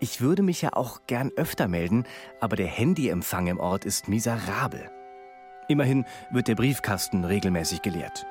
Ich 0.00 0.20
würde 0.20 0.42
mich 0.42 0.60
ja 0.60 0.70
auch 0.74 1.00
gern 1.06 1.30
öfter 1.36 1.68
melden, 1.68 2.04
aber 2.40 2.56
der 2.56 2.66
Handyempfang 2.66 3.46
im 3.46 3.58
Ort 3.58 3.84
ist 3.84 4.08
miserabel. 4.08 4.90
Immerhin 5.68 6.04
wird 6.30 6.48
der 6.48 6.56
Briefkasten 6.56 7.24
regelmäßig 7.24 7.80
geleert. 7.80 8.26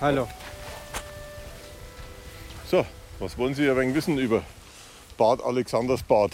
Hallo. 0.00 0.26
So, 2.74 2.84
was 3.20 3.38
wollen 3.38 3.54
Sie 3.54 3.70
ein 3.70 3.76
wenig 3.76 3.94
wissen 3.94 4.18
über 4.18 4.42
Bad 5.16 5.40
Alexandersbad? 5.44 6.32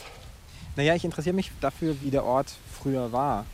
Naja, 0.75 0.95
ich 0.95 1.05
interessiere 1.05 1.35
mich 1.35 1.53
dafür, 1.61 1.95
wie 2.01 2.11
der 2.11 2.25
Ort 2.25 2.51
früher 2.73 3.13
war. 3.13 3.45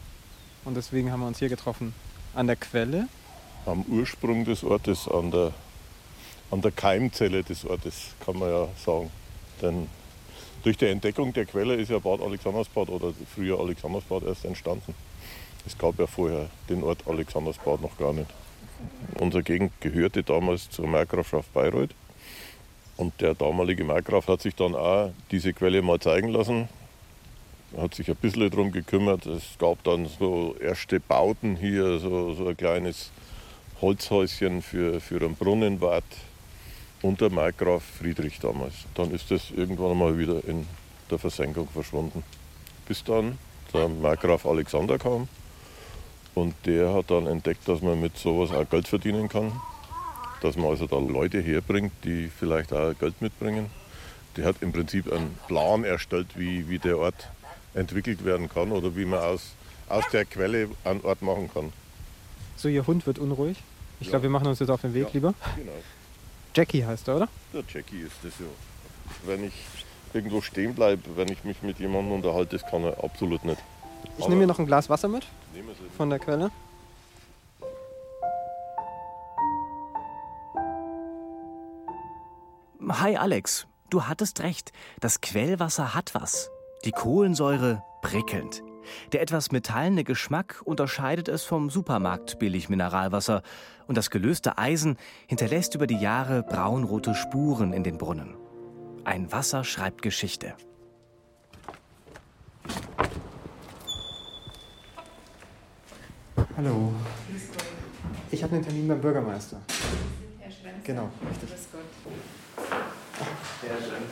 Und 0.65 0.77
deswegen 0.77 1.11
haben 1.11 1.19
wir 1.19 1.27
uns 1.27 1.41
hier 1.41 1.49
getroffen. 1.49 1.93
An 2.33 2.47
der 2.47 2.55
Quelle. 2.55 3.09
Am 3.65 3.83
Ursprung 3.89 4.45
des 4.45 4.63
Ortes, 4.63 5.09
an 5.09 5.33
der, 5.33 5.53
an 6.53 6.61
der 6.61 6.71
Keimzelle 6.71 7.43
des 7.43 7.65
Ortes, 7.65 8.15
kann 8.25 8.39
man 8.39 8.51
ja 8.51 8.69
sagen. 8.77 9.11
Denn 9.61 9.89
durch 10.63 10.77
die 10.77 10.87
Entdeckung 10.87 11.33
der 11.33 11.47
Quelle 11.47 11.75
ist 11.75 11.91
ja 11.91 11.99
Bad 11.99 12.21
Alexandersbad 12.21 12.89
oder 12.89 13.13
früher 13.35 13.59
Alexandersbad 13.59 14.23
erst 14.23 14.45
entstanden. 14.45 14.95
Es 15.67 15.77
gab 15.77 15.99
ja 15.99 16.07
vorher 16.07 16.49
den 16.69 16.85
Ort 16.85 17.03
Alexandersbad 17.09 17.81
noch 17.81 17.99
gar 17.99 18.13
nicht. 18.13 18.31
Unsere 19.19 19.43
Gegend 19.43 19.73
gehörte 19.81 20.23
damals 20.23 20.71
zur 20.71 20.87
Markgrafschaft 20.87 21.53
Bayreuth. 21.53 21.91
Und 22.97 23.21
der 23.21 23.35
damalige 23.35 23.85
Markgraf 23.85 24.29
hat 24.29 24.41
sich 24.41 24.55
dann 24.55 24.75
auch 24.75 25.11
diese 25.31 25.53
Quelle 25.53 25.83
mal 25.83 26.01
zeigen 26.01 26.29
lassen. 26.29 26.69
Hat 27.77 27.95
sich 27.95 28.09
ein 28.09 28.17
bisschen 28.17 28.49
darum 28.49 28.73
gekümmert. 28.73 29.27
Es 29.27 29.59
gab 29.59 29.83
dann 29.85 30.07
so 30.07 30.57
erste 30.61 31.01
Bauten 31.01 31.57
hier, 31.57 31.99
so, 31.99 32.33
so 32.35 32.49
ein 32.49 32.57
kleines 32.57 33.11
Holzhäuschen 33.83 34.63
für, 34.63 35.01
für 35.01 35.21
einen 35.21 35.35
Brunnenwart 35.35 36.05
unter 37.03 37.29
Markgraf 37.29 37.83
Friedrich 37.83 38.39
damals. 38.41 38.75
Dann 38.95 39.11
ist 39.11 39.31
das 39.31 39.51
irgendwann 39.51 39.99
mal 39.99 40.17
wieder 40.19 40.43
in 40.47 40.67
der 41.11 41.19
Versenkung 41.19 41.69
verschwunden. 41.69 42.23
Bis 42.89 43.05
dann 43.05 43.39
der 43.75 43.89
Markgraf 43.89 44.47
Alexander 44.47 44.99
kam 44.99 45.29
und 46.35 46.55
der 46.65 46.93
hat 46.95 47.11
dann 47.11 47.27
entdeckt, 47.27 47.69
dass 47.69 47.83
man 47.83 48.01
mit 48.01 48.17
sowas 48.17 48.53
auch 48.53 48.69
Geld 48.69 48.89
verdienen 48.89 49.29
kann. 49.29 49.53
Dass 50.41 50.57
man 50.57 50.67
also 50.67 50.87
da 50.87 50.99
Leute 50.99 51.41
herbringt, 51.41 51.93
die 52.05 52.29
vielleicht 52.29 52.73
auch 52.73 52.93
Geld 52.99 53.21
mitbringen. 53.23 53.71
Der 54.37 54.45
hat 54.45 54.57
im 54.61 54.73
Prinzip 54.73 55.11
einen 55.11 55.37
Plan 55.49 55.85
erstellt, 55.85 56.29
wie, 56.35 56.69
wie 56.69 56.79
der 56.79 56.99
Ort 56.99 57.29
entwickelt 57.75 58.25
werden 58.25 58.49
kann 58.49 58.71
oder 58.73 58.95
wie 58.97 59.05
man 59.07 59.21
aus, 59.21 59.53
aus 59.89 60.05
der 60.13 60.25
Quelle 60.27 60.69
einen 60.85 61.01
Ort 61.03 61.23
machen 61.23 61.51
kann. 61.53 61.73
So, 62.57 62.69
Ihr 62.69 62.87
Hund 62.87 63.07
wird 63.07 63.19
unruhig. 63.19 63.63
Ich 64.01 64.07
Ja. 64.09 64.13
glaube, 64.13 64.25
wir 64.25 64.31
machen 64.31 64.47
uns 64.47 64.59
jetzt 64.59 64.71
auf 64.71 64.83
den 64.83 64.93
Weg 64.95 65.05
Ja. 65.05 65.11
lieber. 65.15 65.35
Genau. 65.57 65.73
Jackie 66.55 66.85
heißt 66.85 67.09
er, 67.09 67.17
oder? 67.17 67.29
Der 67.53 67.63
Jackie 67.69 68.01
ist 68.01 68.17
das 68.23 68.33
ja. 68.39 68.47
Wenn 69.27 69.45
ich 69.45 69.53
irgendwo 70.13 70.41
stehen 70.41 70.75
bleibe, 70.75 71.03
wenn 71.17 71.29
ich 71.29 71.45
mich 71.45 71.63
mit 71.63 71.79
jemandem 71.79 72.13
unterhalte, 72.13 72.59
das 72.59 72.71
kann 72.71 72.85
er 72.85 73.03
absolut 73.03 73.45
nicht. 73.45 73.59
Ich 74.19 74.29
nehme 74.29 74.43
mir 74.43 74.47
noch 74.47 74.59
ein 74.59 74.67
Glas 74.67 74.89
Wasser 74.89 75.09
mit 75.09 75.27
von 75.97 76.11
der 76.11 76.19
Quelle. 76.19 76.51
Hi 82.89 83.17
Alex, 83.17 83.67
du 83.91 84.05
hattest 84.05 84.45
recht. 84.45 84.73
Das 85.01 85.21
Quellwasser 85.21 85.93
hat 85.93 86.15
was. 86.15 86.53
Die 86.85 86.93
Kohlensäure 86.93 87.83
prickelnd. 88.01 88.63
Der 89.11 89.23
etwas 89.23 89.51
metallene 89.51 90.05
Geschmack 90.05 90.63
unterscheidet 90.65 91.27
es 91.27 91.43
vom 91.43 91.69
Supermarkt 91.69 92.39
billig 92.39 92.69
Mineralwasser 92.69 93.43
und 93.89 93.97
das 93.97 94.11
gelöste 94.11 94.57
Eisen 94.57 94.99
hinterlässt 95.27 95.75
über 95.75 95.89
die 95.89 95.99
Jahre 95.99 96.45
braunrote 96.45 97.17
Spuren 97.17 97.73
in 97.73 97.83
den 97.83 97.99
Brunnen. 97.99 98.37
Ein 99.03 99.33
Wasser 99.33 99.65
schreibt 99.65 100.03
Geschichte. 100.03 100.55
Hallo. 106.57 106.93
Ich 108.31 108.45
habe 108.45 108.55
einen 108.55 108.65
Termin 108.65 108.87
beim 108.87 109.01
Bürgermeister. 109.01 109.61
Herr 110.39 110.53
Schrenzer. 110.53 110.83
Genau, 110.85 111.11
richtig. 111.29 111.51
Grüß 111.51 111.69
Gott. 111.73 112.13
Sehr 113.17 113.77
schön. 113.79 114.03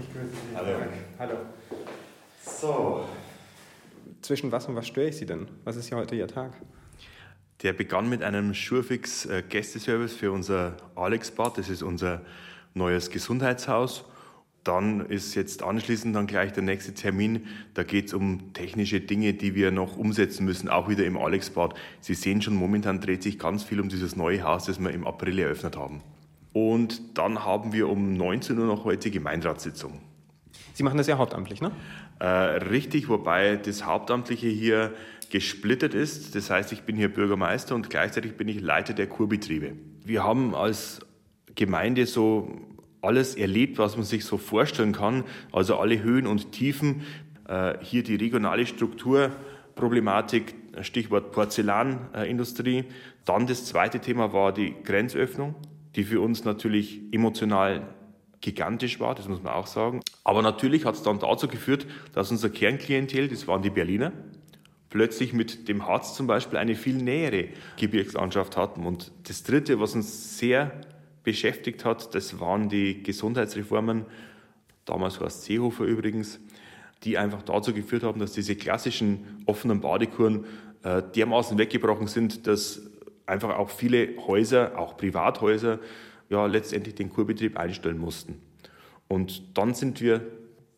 Ich 0.00 0.12
grüße 0.12 0.30
Sie. 0.30 0.56
Hallo. 0.56 0.78
Hallo. 1.18 1.34
So. 2.42 3.04
Zwischen 4.22 4.50
was 4.50 4.66
und 4.66 4.76
was 4.76 4.86
störe 4.86 5.08
ich 5.08 5.16
Sie 5.16 5.26
denn? 5.26 5.46
Was 5.64 5.76
ist 5.76 5.88
hier 5.88 5.98
heute 5.98 6.16
Ihr 6.16 6.26
Tag? 6.26 6.52
Der 7.62 7.74
begann 7.74 8.08
mit 8.08 8.22
einem 8.22 8.54
Schurfix 8.54 9.26
äh, 9.26 9.42
Gästeservice 9.46 10.14
für 10.14 10.32
unser 10.32 10.78
Alexbad. 10.94 11.58
Das 11.58 11.68
ist 11.68 11.82
unser 11.82 12.22
neues 12.72 13.10
Gesundheitshaus. 13.10 14.04
Dann 14.64 15.04
ist 15.04 15.34
jetzt 15.34 15.62
anschließend 15.62 16.16
dann 16.16 16.26
gleich 16.26 16.54
der 16.54 16.62
nächste 16.62 16.94
Termin. 16.94 17.46
Da 17.74 17.82
geht 17.82 18.06
es 18.06 18.14
um 18.14 18.54
technische 18.54 19.02
Dinge, 19.02 19.34
die 19.34 19.54
wir 19.54 19.70
noch 19.70 19.98
umsetzen 19.98 20.46
müssen, 20.46 20.70
auch 20.70 20.88
wieder 20.88 21.04
im 21.04 21.18
Alexbad. 21.18 21.74
Sie 22.00 22.14
sehen 22.14 22.40
schon, 22.40 22.54
momentan 22.54 23.02
dreht 23.02 23.22
sich 23.22 23.38
ganz 23.38 23.64
viel 23.64 23.80
um 23.80 23.90
dieses 23.90 24.16
neue 24.16 24.42
Haus, 24.44 24.64
das 24.64 24.78
wir 24.78 24.90
im 24.92 25.06
April 25.06 25.38
eröffnet 25.38 25.76
haben. 25.76 26.02
Und 26.52 27.18
dann 27.18 27.44
haben 27.44 27.72
wir 27.72 27.88
um 27.88 28.14
19 28.14 28.58
Uhr 28.58 28.66
noch 28.66 28.84
heute 28.84 29.10
Gemeinderatssitzung. 29.10 30.00
Sie 30.74 30.82
machen 30.82 30.98
das 30.98 31.06
ja 31.06 31.18
hauptamtlich, 31.18 31.60
ne? 31.60 31.72
Äh, 32.18 32.26
richtig, 32.26 33.08
wobei 33.08 33.56
das 33.56 33.84
Hauptamtliche 33.84 34.48
hier 34.48 34.92
gesplittet 35.30 35.94
ist. 35.94 36.34
Das 36.34 36.50
heißt, 36.50 36.72
ich 36.72 36.82
bin 36.82 36.96
hier 36.96 37.08
Bürgermeister 37.08 37.74
und 37.74 37.88
gleichzeitig 37.88 38.36
bin 38.36 38.48
ich 38.48 38.60
Leiter 38.60 38.92
der 38.92 39.06
Kurbetriebe. 39.06 39.72
Wir 40.04 40.24
haben 40.24 40.54
als 40.54 41.00
Gemeinde 41.54 42.06
so 42.06 42.50
alles 43.02 43.34
erlebt, 43.36 43.78
was 43.78 43.96
man 43.96 44.04
sich 44.04 44.24
so 44.24 44.36
vorstellen 44.36 44.92
kann, 44.92 45.24
also 45.52 45.78
alle 45.78 46.02
Höhen 46.02 46.26
und 46.26 46.52
Tiefen. 46.52 47.02
Äh, 47.48 47.78
hier 47.80 48.02
die 48.02 48.16
regionale 48.16 48.66
Strukturproblematik, 48.66 50.54
Stichwort 50.82 51.32
Porzellanindustrie. 51.32 52.84
Dann 53.24 53.46
das 53.46 53.64
zweite 53.64 54.00
Thema 54.00 54.32
war 54.32 54.52
die 54.52 54.74
Grenzöffnung, 54.84 55.54
die 55.96 56.04
für 56.04 56.20
uns 56.20 56.44
natürlich 56.44 57.00
emotional 57.12 57.94
gigantisch 58.40 59.00
war, 59.00 59.14
das 59.14 59.28
muss 59.28 59.42
man 59.42 59.52
auch 59.52 59.66
sagen. 59.66 60.00
Aber 60.24 60.42
natürlich 60.42 60.84
hat 60.84 60.94
es 60.94 61.02
dann 61.02 61.18
dazu 61.18 61.48
geführt, 61.48 61.86
dass 62.14 62.30
unser 62.30 62.48
Kernklientel, 62.48 63.28
das 63.28 63.46
waren 63.46 63.62
die 63.62 63.70
Berliner, 63.70 64.12
plötzlich 64.88 65.32
mit 65.32 65.68
dem 65.68 65.86
Harz 65.86 66.14
zum 66.14 66.26
Beispiel 66.26 66.58
eine 66.58 66.74
viel 66.74 66.96
nähere 66.96 67.48
Gebirgslandschaft 67.76 68.56
hatten. 68.56 68.86
Und 68.86 69.12
das 69.28 69.42
Dritte, 69.42 69.78
was 69.80 69.94
uns 69.94 70.38
sehr 70.38 70.72
beschäftigt 71.22 71.84
hat, 71.84 72.14
das 72.14 72.40
waren 72.40 72.68
die 72.68 73.02
Gesundheitsreformen, 73.02 74.06
damals 74.84 75.20
war 75.20 75.28
es 75.28 75.44
Seehofer 75.44 75.84
übrigens, 75.84 76.40
die 77.04 77.18
einfach 77.18 77.42
dazu 77.42 77.72
geführt 77.72 78.02
haben, 78.02 78.20
dass 78.20 78.32
diese 78.32 78.56
klassischen 78.56 79.42
offenen 79.46 79.80
Badekuren 79.80 80.44
äh, 80.82 81.02
dermaßen 81.14 81.56
weggebrochen 81.58 82.08
sind, 82.08 82.46
dass 82.46 82.82
einfach 83.30 83.56
auch 83.56 83.70
viele 83.70 84.16
Häuser, 84.26 84.78
auch 84.78 84.96
Privathäuser, 84.96 85.78
ja 86.28 86.46
letztendlich 86.46 86.94
den 86.94 87.10
Kurbetrieb 87.10 87.58
einstellen 87.58 87.98
mussten. 87.98 88.40
Und 89.08 89.56
dann 89.58 89.74
sind 89.74 90.00
wir 90.00 90.20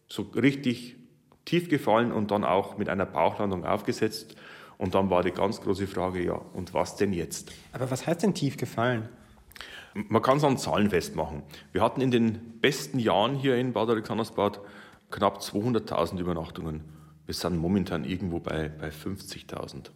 so 0.09 0.23
richtig 0.35 0.97
tief 1.45 1.69
gefallen 1.69 2.13
und 2.13 2.31
dann 2.31 2.45
auch 2.45 2.79
mit 2.79 2.89
einer 2.89 3.07
Bauchlandung 3.07 3.65
aufgesetzt. 3.65 4.37
Und 4.79 4.95
dann 4.95 5.11
war 5.11 5.23
die 5.23 5.31
ganz 5.31 5.61
große 5.61 5.87
Frage, 5.87 6.25
ja, 6.25 6.35
und 6.35 6.75
was 6.75 6.97
denn 6.97 7.13
jetzt? 7.13 7.53
Aber 7.73 7.91
was 7.91 8.07
heißt 8.07 8.23
denn 8.23 8.35
tief 8.35 8.57
gefallen? 8.57 9.09
Man 9.95 10.23
kann 10.23 10.39
es 10.39 10.45
an 10.45 10.57
Zahlen 10.57 10.91
festmachen. 10.91 11.43
Wir 11.73 11.83
hatten 11.83 12.01
in 12.01 12.11
den 12.11 12.59
besten 12.61 12.99
Jahren 12.99 13.35
hier 13.35 13.57
in 13.57 13.73
Bad 13.75 13.91
Alexandersbad 13.91 14.61
knapp 15.11 15.41
200.000 15.41 16.19
Übernachtungen. 16.19 16.81
Wir 17.27 17.35
sind 17.35 17.59
momentan 17.59 18.05
irgendwo 18.05 18.41
bei, 18.41 18.71
bei 18.71 18.89
50.000. 18.89 19.91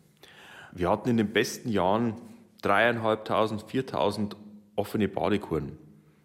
Wir 0.73 0.91
hatten 0.91 1.09
in 1.09 1.17
den 1.17 1.33
besten 1.33 1.71
Jahren 1.71 2.15
dreieinhalbtausend, 2.63 3.65
4.000 3.65 4.37
offene 4.77 5.09
Badekuren. 5.09 5.79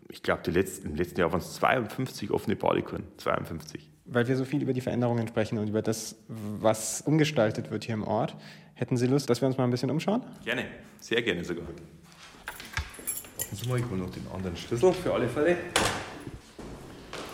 Ich 0.09 0.23
glaube, 0.23 0.41
im 0.45 0.95
letzten 0.95 1.19
Jahr 1.19 1.31
waren 1.31 1.39
es 1.39 1.53
52 1.53 2.31
offene 2.31 2.55
Badekuren. 2.55 3.03
52. 3.17 3.89
Weil 4.05 4.27
wir 4.27 4.35
so 4.35 4.43
viel 4.43 4.61
über 4.61 4.73
die 4.73 4.81
Veränderungen 4.81 5.27
sprechen 5.27 5.57
und 5.57 5.69
über 5.69 5.81
das, 5.81 6.17
was 6.27 7.01
umgestaltet 7.01 7.71
wird 7.71 7.85
hier 7.85 7.93
im 7.93 8.03
Ort, 8.03 8.35
hätten 8.73 8.97
Sie 8.97 9.07
Lust, 9.07 9.29
dass 9.29 9.41
wir 9.41 9.47
uns 9.47 9.57
mal 9.57 9.63
ein 9.63 9.69
bisschen 9.69 9.89
umschauen? 9.89 10.23
Gerne, 10.43 10.65
sehr 11.00 11.21
gerne 11.21 11.45
sogar. 11.45 11.65
Warten 13.38 13.55
Sie 13.55 13.69
mal, 13.69 13.79
ich 13.79 13.85
hole 13.89 14.01
noch 14.01 14.09
den 14.09 14.27
anderen 14.33 14.57
Schlüssel 14.57 14.91
für 14.91 15.13
alle 15.13 15.29
Fälle. 15.29 15.57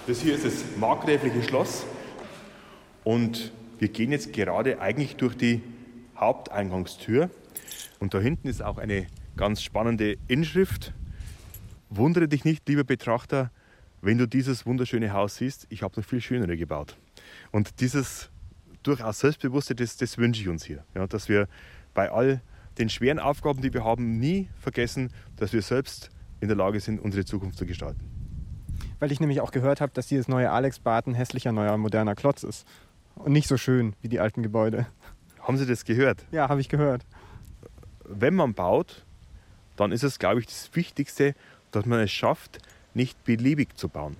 Das 0.06 0.22
hier 0.22 0.36
ist 0.36 0.46
das 0.46 0.64
markgräfliche 0.78 1.42
Schloss 1.44 1.86
und 3.04 3.52
wir 3.80 3.90
gehen 3.90 4.12
jetzt 4.12 4.34
gerade 4.34 4.80
eigentlich 4.80 5.16
durch 5.16 5.36
die 5.36 5.62
Haupteingangstür 6.20 7.30
und 8.00 8.14
da 8.14 8.20
hinten 8.20 8.48
ist 8.48 8.62
auch 8.62 8.78
eine 8.78 9.08
ganz 9.36 9.62
spannende 9.62 10.18
Inschrift. 10.28 10.94
Wundere 11.90 12.28
dich 12.28 12.44
nicht, 12.44 12.68
lieber 12.68 12.84
Betrachter, 12.84 13.52
wenn 14.02 14.18
du 14.18 14.28
dieses 14.28 14.66
wunderschöne 14.66 15.14
Haus 15.14 15.38
siehst. 15.38 15.68
Ich 15.70 15.84
habe 15.84 16.00
noch 16.00 16.08
viel 16.08 16.22
schönere 16.22 16.58
gebaut. 16.58 16.98
Und 17.52 17.80
dieses 17.80 18.30
durchaus 18.84 19.20
Selbstbewusste, 19.20 19.76
das, 19.76 19.98
das 19.98 20.18
wünsche 20.18 20.42
ich 20.42 20.50
uns 20.50 20.66
hier. 20.66 20.84
Ja, 20.96 21.08
dass 21.08 21.30
wir 21.30 21.48
bei 21.94 22.12
all 22.12 22.42
den 22.78 22.90
schweren 22.90 23.20
Aufgaben, 23.20 23.62
die 23.62 23.74
wir 23.74 23.84
haben, 23.84 24.20
nie 24.20 24.50
vergessen, 24.60 25.12
dass 25.36 25.54
wir 25.54 25.62
selbst 25.62 26.10
in 26.42 26.48
der 26.48 26.58
Lage 26.58 26.80
sind, 26.80 27.00
unsere 27.00 27.26
Zukunft 27.26 27.58
zu 27.58 27.66
gestalten. 27.66 28.00
Weil 29.00 29.12
ich 29.12 29.20
nämlich 29.20 29.42
auch 29.42 29.52
gehört 29.52 29.82
habe, 29.82 29.92
dass 29.94 30.08
dieses 30.08 30.28
neue 30.28 30.52
Alex-Bad 30.52 31.08
hässlicher, 31.08 31.52
neuer, 31.52 31.78
moderner 31.78 32.16
Klotz 32.16 32.44
ist. 32.44 32.68
Und 33.16 33.32
nicht 33.32 33.48
so 33.48 33.58
schön 33.58 33.96
wie 34.02 34.10
die 34.10 34.20
alten 34.20 34.44
Gebäude. 34.44 34.86
Haben 35.48 35.58
Sie 35.58 35.66
das 35.66 35.86
gehört? 35.86 36.26
Ja, 36.34 36.50
habe 36.50 36.60
ich 36.60 36.68
gehört. 36.68 37.06
Wenn 38.04 38.36
man 38.36 38.54
baut, 38.54 39.06
dann 39.78 39.94
ist 39.94 40.04
es, 40.04 40.20
glaube 40.20 40.42
ich, 40.42 40.46
das 40.46 40.70
Wichtigste, 40.74 41.36
dass 41.72 41.86
man 41.86 42.02
es 42.02 42.12
schafft, 42.12 42.60
nicht 42.94 43.24
beliebig 43.24 43.78
zu 43.78 43.88
bauen. 43.88 44.18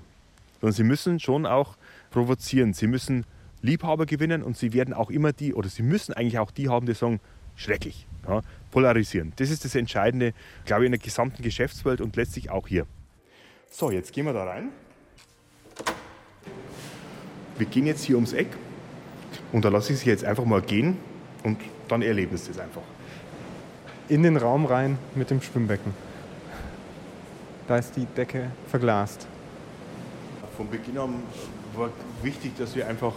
Sondern 0.62 0.74
sie 0.74 0.84
müssen 0.86 1.20
schon 1.20 1.46
auch 1.46 1.76
provozieren. 2.12 2.74
Sie 2.74 2.88
müssen 2.88 3.26
Liebhaber 3.62 4.06
gewinnen 4.06 4.42
und 4.42 4.56
sie 4.56 4.72
werden 4.72 4.94
auch 4.94 5.10
immer 5.10 5.34
die, 5.34 5.54
oder 5.54 5.68
sie 5.68 5.84
müssen 5.84 6.14
eigentlich 6.14 6.40
auch 6.40 6.50
die 6.50 6.70
haben, 6.70 6.86
die 6.86 6.94
sagen, 6.94 7.20
schrecklich. 7.58 8.08
Ja, 8.26 8.42
polarisieren. 8.72 9.34
Das 9.36 9.50
ist 9.50 9.66
das 9.66 9.76
Entscheidende, 9.76 10.34
glaube 10.64 10.84
ich, 10.84 10.86
in 10.86 10.92
der 10.94 11.00
gesamten 11.00 11.44
Geschäftswelt 11.44 12.00
und 12.00 12.16
letztlich 12.16 12.52
auch 12.52 12.70
hier. 12.70 12.88
So, 13.70 13.92
jetzt 13.92 14.14
gehen 14.14 14.26
wir 14.26 14.34
da 14.34 14.46
rein. 14.46 14.70
Wir 17.58 17.68
gehen 17.68 17.86
jetzt 17.86 18.06
hier 18.06 18.16
ums 18.16 18.32
Eck 18.32 18.48
und 19.52 19.66
da 19.66 19.70
lasse 19.70 19.92
ich 19.92 20.00
Sie 20.00 20.10
jetzt 20.10 20.24
einfach 20.24 20.46
mal 20.46 20.62
gehen 20.62 20.98
und 21.44 21.58
dann 21.88 22.02
erleben 22.02 22.36
Sie 22.38 22.50
das 22.50 22.60
einfach. 22.60 22.82
In 24.10 24.24
den 24.24 24.38
Raum 24.38 24.66
rein 24.66 24.98
mit 25.16 25.30
dem 25.30 25.42
Schwimmbecken. 25.42 25.94
Da 27.68 27.78
ist 27.78 27.96
die 27.96 28.06
Decke 28.06 28.52
verglast. 28.70 29.28
Von 30.56 30.70
Beginn 30.70 30.98
an 30.98 31.16
war 31.76 31.90
wichtig, 32.24 32.58
dass 32.58 32.76
wir 32.76 32.88
einfach, 32.88 33.14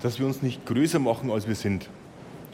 dass 0.00 0.18
wir 0.18 0.26
uns 0.26 0.40
nicht 0.40 0.64
größer 0.64 0.98
machen, 0.98 1.30
als 1.30 1.48
wir 1.48 1.54
sind. 1.54 1.88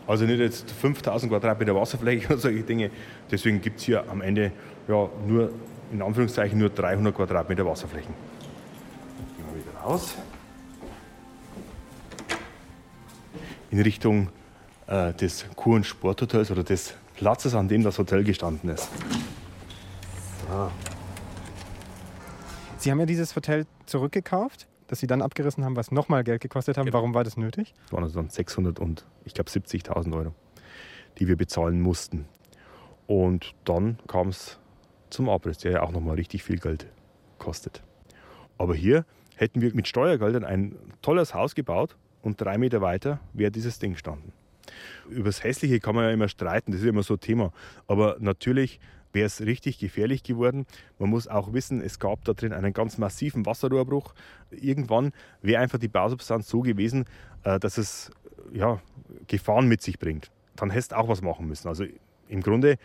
Also 0.07 0.25
nicht 0.25 0.41
jetzt 0.41 0.71
5000 0.71 1.31
Quadratmeter 1.31 1.75
Wasserfläche 1.75 2.27
oder 2.29 2.39
solche 2.39 2.63
Dinge. 2.63 2.91
Deswegen 3.31 3.61
gibt 3.61 3.81
es 3.81 3.85
hier 3.85 4.09
am 4.09 4.23
Ende 4.23 4.53
ja, 4.89 5.09
nur, 5.27 5.53
in 5.93 6.01
Anführungszeichen, 6.01 6.59
nur 6.59 6.71
300 6.71 7.15
Quadratmeter 7.15 7.67
Wasserflächen. 7.67 8.15
Gehen 9.37 9.45
wir 9.53 9.61
wieder 9.61 9.79
raus. 9.81 10.15
In 13.71 13.83
Richtung 13.83 14.29
äh, 14.89 15.13
des 15.15 15.47
Kur- 15.55 15.77
und 15.77 15.87
Sporthotels 15.87 16.51
oder 16.51 16.65
des 16.65 16.95
Platzes, 17.15 17.55
an 17.55 17.69
dem 17.69 17.83
das 17.83 17.99
Hotel 17.99 18.25
gestanden 18.25 18.71
ist. 18.71 18.89
So. 20.49 20.71
Sie 22.79 22.91
haben 22.91 23.01
ja 23.01 23.07
dieses 23.07 23.35
Hotel 23.35 23.67
zurückgekauft, 23.87 24.69
das 24.87 25.01
Sie 25.01 25.07
dann 25.07 25.21
abgerissen 25.21 25.65
haben, 25.65 25.77
was 25.77 25.91
nochmal 25.91 26.25
Geld 26.25 26.41
gekostet 26.41 26.79
haben. 26.79 26.87
Genau. 26.87 26.99
Warum 26.99 27.15
war 27.15 27.25
das 27.25 27.37
nötig? 27.37 27.75
Das 27.85 27.93
waren 27.93 28.05
also 28.05 28.21
dann 28.21 28.31
600 28.31 28.79
und 28.79 29.05
ich 29.25 29.35
glaube 29.35 29.51
70.000 29.51 30.17
Euro, 30.17 30.35
die 31.19 31.29
wir 31.29 31.37
bezahlen 31.37 31.81
mussten. 31.81 32.27
Und 33.07 33.55
dann 33.65 33.99
kam 34.07 34.29
es 34.29 34.59
zum 35.11 35.29
Abriss, 35.29 35.59
der 35.59 35.73
ja 35.73 35.83
auch 35.83 35.91
nochmal 35.91 36.15
richtig 36.17 36.45
viel 36.45 36.59
Geld 36.59 36.87
kostet. 37.39 37.83
Aber 38.59 38.75
hier 38.75 39.05
hätten 39.37 39.61
wir 39.61 39.75
mit 39.75 39.89
Steuergeldern 39.89 40.45
ein 40.45 40.77
tolles 41.03 41.35
Haus 41.35 41.55
gebaut 41.55 41.97
und 42.23 42.41
drei 42.41 42.59
Meter 42.59 42.81
weiter 42.81 43.21
wäre 43.33 43.51
dieses 43.51 43.79
Ding 43.79 43.93
gestanden. 43.93 44.33
Über 45.09 45.27
das 45.27 45.43
Hässliche 45.45 45.81
kann 45.81 45.95
man 45.95 46.05
ja 46.05 46.11
immer 46.11 46.29
streiten, 46.29 46.73
das 46.73 46.81
ist 46.81 46.87
immer 46.87 47.03
so 47.03 47.15
ein 47.15 47.21
Thema. 47.21 47.53
Aber 47.87 48.17
natürlich 48.21 48.81
wäre 49.13 49.27
es 49.27 49.41
richtig 49.41 49.79
gefährlich 49.79 50.23
geworden. 50.23 50.67
Man 50.99 51.11
muss 51.11 51.29
auch 51.29 51.53
wissen, 51.53 51.81
es 51.81 51.99
gab 51.99 52.25
da 52.25 52.35
drin 52.35 52.53
einen 52.53 52.73
ganz 52.73 52.99
massiven 52.99 53.47
Wasserrohrbruch. 53.47 54.15
Irgendwann 54.51 55.13
wäre 55.43 55.63
einfach 55.63 55.79
die 55.79 55.89
Bausubstanz 55.89 56.49
so 56.49 56.61
gewesen, 56.61 57.05
äh, 57.45 57.59
dass 57.59 57.79
es 57.79 58.11
ja, 58.53 58.81
Gefahren 59.27 59.69
mit 59.69 59.83
sich 59.83 59.99
bringt. 59.99 60.31
Dann 60.57 60.71
hättest 60.71 60.93
du 60.93 60.97
auch 60.97 61.09
was 61.09 61.23
machen 61.23 61.47
müssen. 61.47 61.69
Also 61.69 61.85
im 62.29 62.43
Grunde 62.43 62.77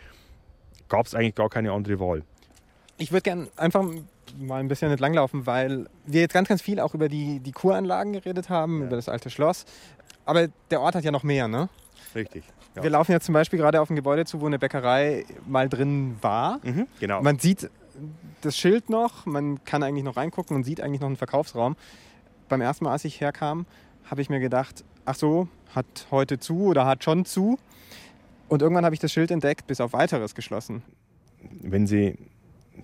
gab 0.88 1.06
es 1.06 1.14
eigentlich 1.14 1.34
gar 1.34 1.48
keine 1.48 1.72
andere 1.72 2.00
Wahl. 2.00 2.22
Ich 2.96 3.10
würde 3.10 3.22
gerne 3.22 3.48
einfach 3.56 3.84
mal 4.38 4.60
ein 4.60 4.68
bisschen 4.68 4.90
entlanglaufen, 4.90 5.46
weil 5.46 5.86
wir 6.06 6.20
jetzt 6.20 6.32
ganz, 6.32 6.48
ganz 6.48 6.62
viel 6.62 6.80
auch 6.80 6.94
über 6.94 7.08
die, 7.08 7.40
die 7.40 7.52
Kuranlagen 7.52 8.12
geredet 8.12 8.48
haben, 8.48 8.80
ja. 8.80 8.86
über 8.86 8.96
das 8.96 9.08
alte 9.08 9.30
Schloss. 9.30 9.64
Aber 10.24 10.48
der 10.70 10.80
Ort 10.80 10.94
hat 10.94 11.04
ja 11.04 11.10
noch 11.10 11.22
mehr, 11.22 11.48
ne? 11.48 11.68
Richtig. 12.14 12.44
Ja. 12.74 12.82
Wir 12.82 12.90
laufen 12.90 13.12
jetzt 13.12 13.26
zum 13.26 13.32
Beispiel 13.32 13.58
gerade 13.58 13.80
auf 13.80 13.90
ein 13.90 13.96
Gebäude 13.96 14.24
zu, 14.24 14.40
wo 14.40 14.46
eine 14.46 14.58
Bäckerei 14.58 15.24
mal 15.46 15.68
drin 15.68 16.16
war. 16.20 16.60
Mhm, 16.62 16.86
genau. 16.98 17.22
Man 17.22 17.38
sieht 17.38 17.70
das 18.40 18.56
Schild 18.56 18.90
noch, 18.90 19.26
man 19.26 19.64
kann 19.64 19.82
eigentlich 19.82 20.04
noch 20.04 20.16
reingucken 20.16 20.56
und 20.56 20.64
sieht 20.64 20.80
eigentlich 20.80 21.00
noch 21.00 21.06
einen 21.06 21.16
Verkaufsraum. 21.16 21.76
Beim 22.48 22.60
ersten 22.60 22.84
Mal, 22.84 22.92
als 22.92 23.04
ich 23.04 23.20
herkam, 23.20 23.66
habe 24.04 24.20
ich 24.20 24.28
mir 24.28 24.40
gedacht, 24.40 24.84
ach 25.04 25.14
so, 25.14 25.48
hat 25.74 26.06
heute 26.10 26.38
zu 26.38 26.66
oder 26.66 26.86
hat 26.86 27.04
schon 27.04 27.24
zu. 27.24 27.58
Und 28.48 28.62
irgendwann 28.62 28.84
habe 28.84 28.94
ich 28.94 29.00
das 29.00 29.12
Schild 29.12 29.30
entdeckt, 29.30 29.66
bis 29.66 29.80
auf 29.80 29.92
weiteres 29.92 30.34
geschlossen. 30.34 30.82
Wenn 31.62 31.86
Sie 31.86 32.18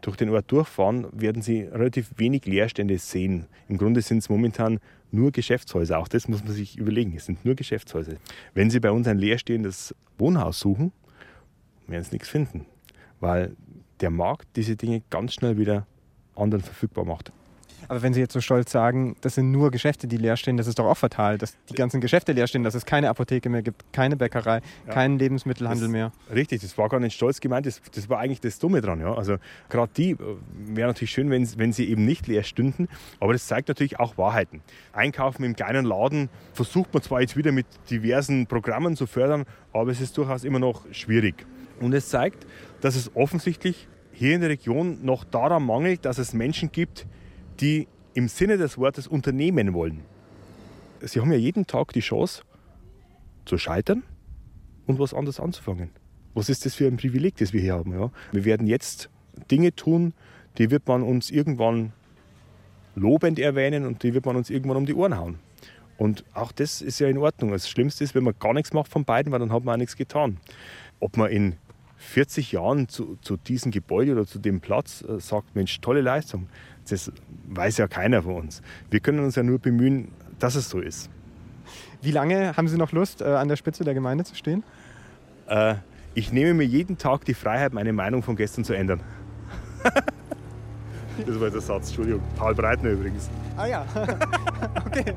durch 0.01 0.17
den 0.17 0.31
Ort 0.31 0.51
durchfahren, 0.51 1.07
werden 1.13 1.43
Sie 1.43 1.63
relativ 1.63 2.11
wenig 2.17 2.47
Leerstände 2.47 2.99
sehen. 2.99 3.47
Im 3.69 3.79
Grunde 3.79 4.03
sind 4.03 4.19
es 4.19 4.29
momentan 4.29 4.81
nur 5.11 5.33
Geschäftshäuser. 5.33 5.99
Auch 5.99 6.09
das 6.09 6.29
muss 6.29 6.45
man 6.45 6.53
sich 6.53 6.79
überlegen. 6.79 7.15
Es 7.17 7.27
sind 7.27 7.45
nur 7.45 7.55
Geschäftshäuser. 7.55 8.15
Wenn 8.55 8.71
Sie 8.71 8.81
bei 8.81 8.91
uns 8.91 9.07
ein 9.09 9.19
leerstehendes 9.19 9.95
Wohnhaus 10.19 10.61
suchen, 10.61 10.93
werden 11.87 12.05
Sie 12.05 12.13
nichts 12.13 12.29
finden, 12.29 12.67
weil 13.19 13.57
der 14.01 14.11
Markt 14.11 14.49
diese 14.57 14.77
Dinge 14.77 15.03
ganz 15.11 15.35
schnell 15.35 15.59
wieder 15.59 15.87
anderen 16.37 16.63
verfügbar 16.63 17.05
macht. 17.05 17.33
Aber 17.91 18.03
wenn 18.03 18.15
Sie 18.15 18.21
jetzt 18.21 18.33
so 18.33 18.41
stolz 18.41 18.71
sagen, 18.71 19.17
das 19.21 19.35
sind 19.35 19.51
nur 19.51 19.73
Geschäfte, 19.73 20.07
die 20.07 20.17
leer 20.17 20.37
stehen, 20.37 20.57
das 20.57 20.69
ist 20.69 20.79
doch 20.79 20.85
auch 20.85 20.97
fatal, 20.97 21.39
dass 21.39 21.57
die 21.69 21.75
ganzen 21.75 22.01
Geschäfte 22.01 22.31
leer 22.31 22.47
stehen, 22.47 22.63
dass 22.63 22.77
es 22.77 22.87
keine 22.87 23.09
Apotheke 23.09 23.49
mehr 23.49 23.63
gibt, 23.63 23.83
keine 23.93 24.17
Bäckerei, 24.17 24.61
ja. 24.87 24.93
keinen 24.93 25.19
Lebensmittelhandel 25.19 25.89
das, 25.89 25.91
mehr. 25.91 26.13
Richtig, 26.33 26.63
das 26.63 26.79
war 26.79 26.89
gar 26.89 27.01
nicht 27.01 27.17
stolz 27.17 27.41
gemeint, 27.41 27.67
das, 27.67 27.83
das 27.93 28.09
war 28.09 28.21
eigentlich 28.21 28.41
das 28.41 28.61
Dumme 28.61 28.81
dran. 28.81 29.01
Ja? 29.01 29.15
Also 29.15 29.39
gerade 29.69 29.91
die 29.97 30.13
äh, 30.13 30.19
wäre 30.67 30.87
natürlich 30.87 31.11
schön, 31.11 31.31
wenn, 31.31 31.49
wenn 31.59 31.73
sie 31.73 31.91
eben 31.91 32.05
nicht 32.05 32.29
leer 32.29 32.45
stünden, 32.45 32.87
aber 33.19 33.33
das 33.33 33.49
zeigt 33.49 33.67
natürlich 33.67 33.99
auch 33.99 34.17
Wahrheiten. 34.17 34.63
Einkaufen 34.93 35.43
im 35.43 35.57
kleinen 35.57 35.85
Laden 35.85 36.29
versucht 36.53 36.95
man 36.95 37.03
zwar 37.03 37.23
jetzt 37.23 37.37
wieder 37.37 37.51
mit 37.51 37.67
diversen 37.91 38.47
Programmen 38.47 38.95
zu 38.95 39.09
fördern, 39.09 39.47
aber 39.73 39.91
es 39.91 40.01
ist 40.01 40.17
durchaus 40.17 40.45
immer 40.45 40.61
noch 40.61 40.85
schwierig. 40.93 41.45
Und 41.81 41.93
es 41.93 42.09
zeigt, 42.09 42.47
dass 42.83 42.95
es 42.95 43.11
offensichtlich 43.17 43.89
hier 44.13 44.37
in 44.37 44.43
der 44.43 44.51
Region 44.51 45.05
noch 45.05 45.25
daran 45.25 45.67
mangelt, 45.67 46.05
dass 46.05 46.19
es 46.19 46.33
Menschen 46.33 46.71
gibt, 46.71 47.09
die 47.61 47.89
im 48.15 48.29
Sinne 48.29 48.57
des 48.57 48.79
Wortes 48.79 49.07
unternehmen 49.07 49.73
wollen. 49.75 50.01
Sie 51.01 51.21
haben 51.21 51.33
ja 51.33 51.39
jeden 51.39 51.67
Tag 51.67 51.93
die 51.93 52.01
Chance 52.01 52.43
zu 53.45 53.57
scheitern 53.59 54.03
und 54.87 54.99
was 54.99 55.15
anderes 55.15 55.41
anzufangen. 55.41 55.91
Was 56.35 56.49
ist 56.49 56.65
das 56.67 56.75
für 56.75 56.87
ein 56.87 56.97
Privileg, 56.97 57.37
das 57.37 57.53
wir 57.53 57.61
hier 57.61 57.75
haben? 57.75 57.93
Ja? 57.93 58.11
Wir 58.33 58.45
werden 58.45 58.67
jetzt 58.67 59.11
Dinge 59.51 59.75
tun, 59.75 60.13
die 60.59 60.71
wird 60.71 60.87
man 60.87 61.03
uns 61.03 61.31
irgendwann 61.31 61.93
lobend 62.95 63.39
erwähnen 63.39 63.87
und 63.87 64.03
die 64.03 64.15
wird 64.15 64.27
man 64.27 64.37
uns 64.37 64.51
irgendwann 64.51 64.77
um 64.77 64.87
die 64.87 64.95
Ohren 64.95 65.17
hauen. 65.17 65.39
Und 65.97 66.25
auch 66.35 66.53
das 66.53 66.83
ist 66.83 66.99
ja 66.99 67.09
in 67.09 67.19
Ordnung. 67.19 67.51
Das 67.51 67.69
Schlimmste 67.69 68.05
ist, 68.05 68.15
wenn 68.15 68.25
man 68.25 68.35
gar 68.39 68.55
nichts 68.55 68.73
macht 68.73 68.91
von 68.91 69.05
beiden, 69.05 69.33
weil 69.33 69.39
dann 69.39 69.53
hat 69.53 69.65
man 69.65 69.75
auch 69.75 69.79
nichts 69.79 69.97
getan. 69.97 70.39
Ob 70.99 71.17
man 71.17 71.31
in 71.31 71.57
40 71.99 72.53
Jahren 72.53 72.89
zu, 72.89 73.19
zu 73.21 73.37
diesem 73.37 73.71
Gebäude 73.71 74.13
oder 74.13 74.27
zu 74.27 74.39
dem 74.39 74.61
Platz 74.61 75.03
äh, 75.03 75.21
sagt, 75.21 75.55
Mensch, 75.55 75.81
tolle 75.81 76.01
Leistung, 76.01 76.49
das 76.91 77.13
weiß 77.49 77.79
ja 77.79 77.89
keiner 77.89 78.23
von 78.23 78.37
uns. 78.37 78.63
Wir 78.91 79.01
können 79.01 79.21
uns 79.21 79.37
ja 79.37 79.43
nur 79.43 79.59
bemühen, 79.59 80.09
dass 80.39 80.55
es 80.55 80.69
so 80.69 80.81
ist. 80.81 81.11
Wie 82.03 82.11
lange 82.11 82.57
haben 82.57 82.69
Sie 82.69 82.79
noch 82.79 82.93
Lust, 82.93 83.21
äh, 83.21 83.25
an 83.25 83.49
der 83.49 83.57
Spitze 83.57 83.85
der 83.85 83.95
Gemeinde 83.95 84.25
zu 84.25 84.35
stehen? 84.35 84.65
Äh, 85.49 85.75
ich 86.15 86.33
nehme 86.33 86.55
mir 86.55 86.65
jeden 86.65 86.99
Tag 86.99 87.25
die 87.25 87.35
Freiheit, 87.35 87.73
meine 87.73 87.93
Meinung 87.93 88.23
von 88.23 88.37
gestern 88.37 88.65
zu 88.65 88.73
ändern. 88.73 89.01
das 91.27 91.41
war 91.41 91.51
der 91.51 91.61
Satz, 91.61 91.89
Entschuldigung. 91.89 92.23
Paul 92.37 92.55
Breitner 92.55 92.91
übrigens. 92.91 93.29
Ah 93.57 93.67
ja, 93.67 93.85
okay. 94.87 95.15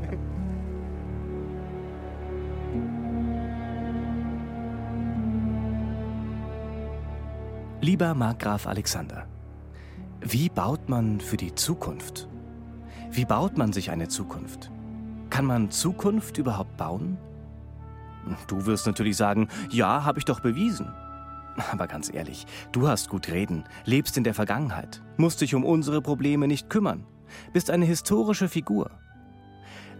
Lieber 7.81 8.13
Markgraf 8.13 8.65
Alexander, 8.65 9.25
wie 10.25 10.49
baut 10.49 10.87
man 10.87 11.19
für 11.19 11.37
die 11.37 11.53
Zukunft? 11.53 12.29
Wie 13.11 13.25
baut 13.25 13.57
man 13.57 13.73
sich 13.73 13.91
eine 13.91 14.07
Zukunft? 14.07 14.71
Kann 15.29 15.45
man 15.45 15.69
Zukunft 15.69 16.37
überhaupt 16.37 16.77
bauen? 16.77 17.17
Du 18.47 18.65
wirst 18.65 18.87
natürlich 18.87 19.17
sagen, 19.17 19.49
ja, 19.69 20.05
habe 20.05 20.19
ich 20.19 20.25
doch 20.25 20.39
bewiesen. 20.39 20.93
Aber 21.71 21.87
ganz 21.87 22.11
ehrlich, 22.11 22.45
du 22.71 22.87
hast 22.87 23.09
gut 23.09 23.27
reden, 23.27 23.65
lebst 23.83 24.17
in 24.17 24.23
der 24.23 24.33
Vergangenheit, 24.33 25.01
musst 25.17 25.41
dich 25.41 25.55
um 25.55 25.65
unsere 25.65 26.01
Probleme 26.01 26.47
nicht 26.47 26.69
kümmern, 26.69 27.05
bist 27.51 27.69
eine 27.69 27.85
historische 27.85 28.47
Figur. 28.47 28.91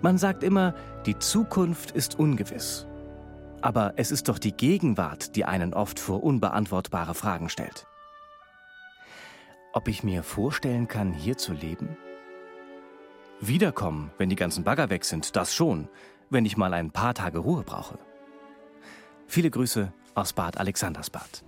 Man 0.02 0.18
sagt 0.18 0.42
immer, 0.42 0.74
die 1.06 1.20
Zukunft 1.20 1.92
ist 1.92 2.18
ungewiss. 2.18 2.88
Aber 3.62 3.94
es 3.98 4.12
ist 4.12 4.30
doch 4.30 4.40
die 4.40 4.52
Gegenwart, 4.52 5.36
die 5.36 5.46
einen 5.46 5.74
oft 5.74 6.00
vor 6.00 6.24
unbeantwortbare 6.24 7.14
Fragen 7.14 7.50
stellt. 7.50 7.88
Ob 9.76 9.88
ich 9.88 10.04
mir 10.04 10.22
vorstellen 10.22 10.88
kann, 10.88 11.14
hier 11.14 11.36
zu 11.36 11.52
leben? 11.52 11.98
Wiederkommen, 13.42 14.12
wenn 14.20 14.30
die 14.30 14.36
ganzen 14.36 14.64
Bagger 14.64 14.92
weg 14.92 15.04
sind, 15.04 15.36
das 15.36 15.56
schon, 15.56 15.90
wenn 16.30 16.46
ich 16.46 16.58
mal 16.58 16.76
ein 16.76 16.92
paar 16.92 17.16
Tage 17.16 17.40
Ruhe 17.40 17.64
brauche. 17.64 17.98
Viele 19.26 19.50
Grüße 19.50 19.92
aus 20.14 20.34
Bad 20.34 20.60
Alexandersbad. 20.60 21.44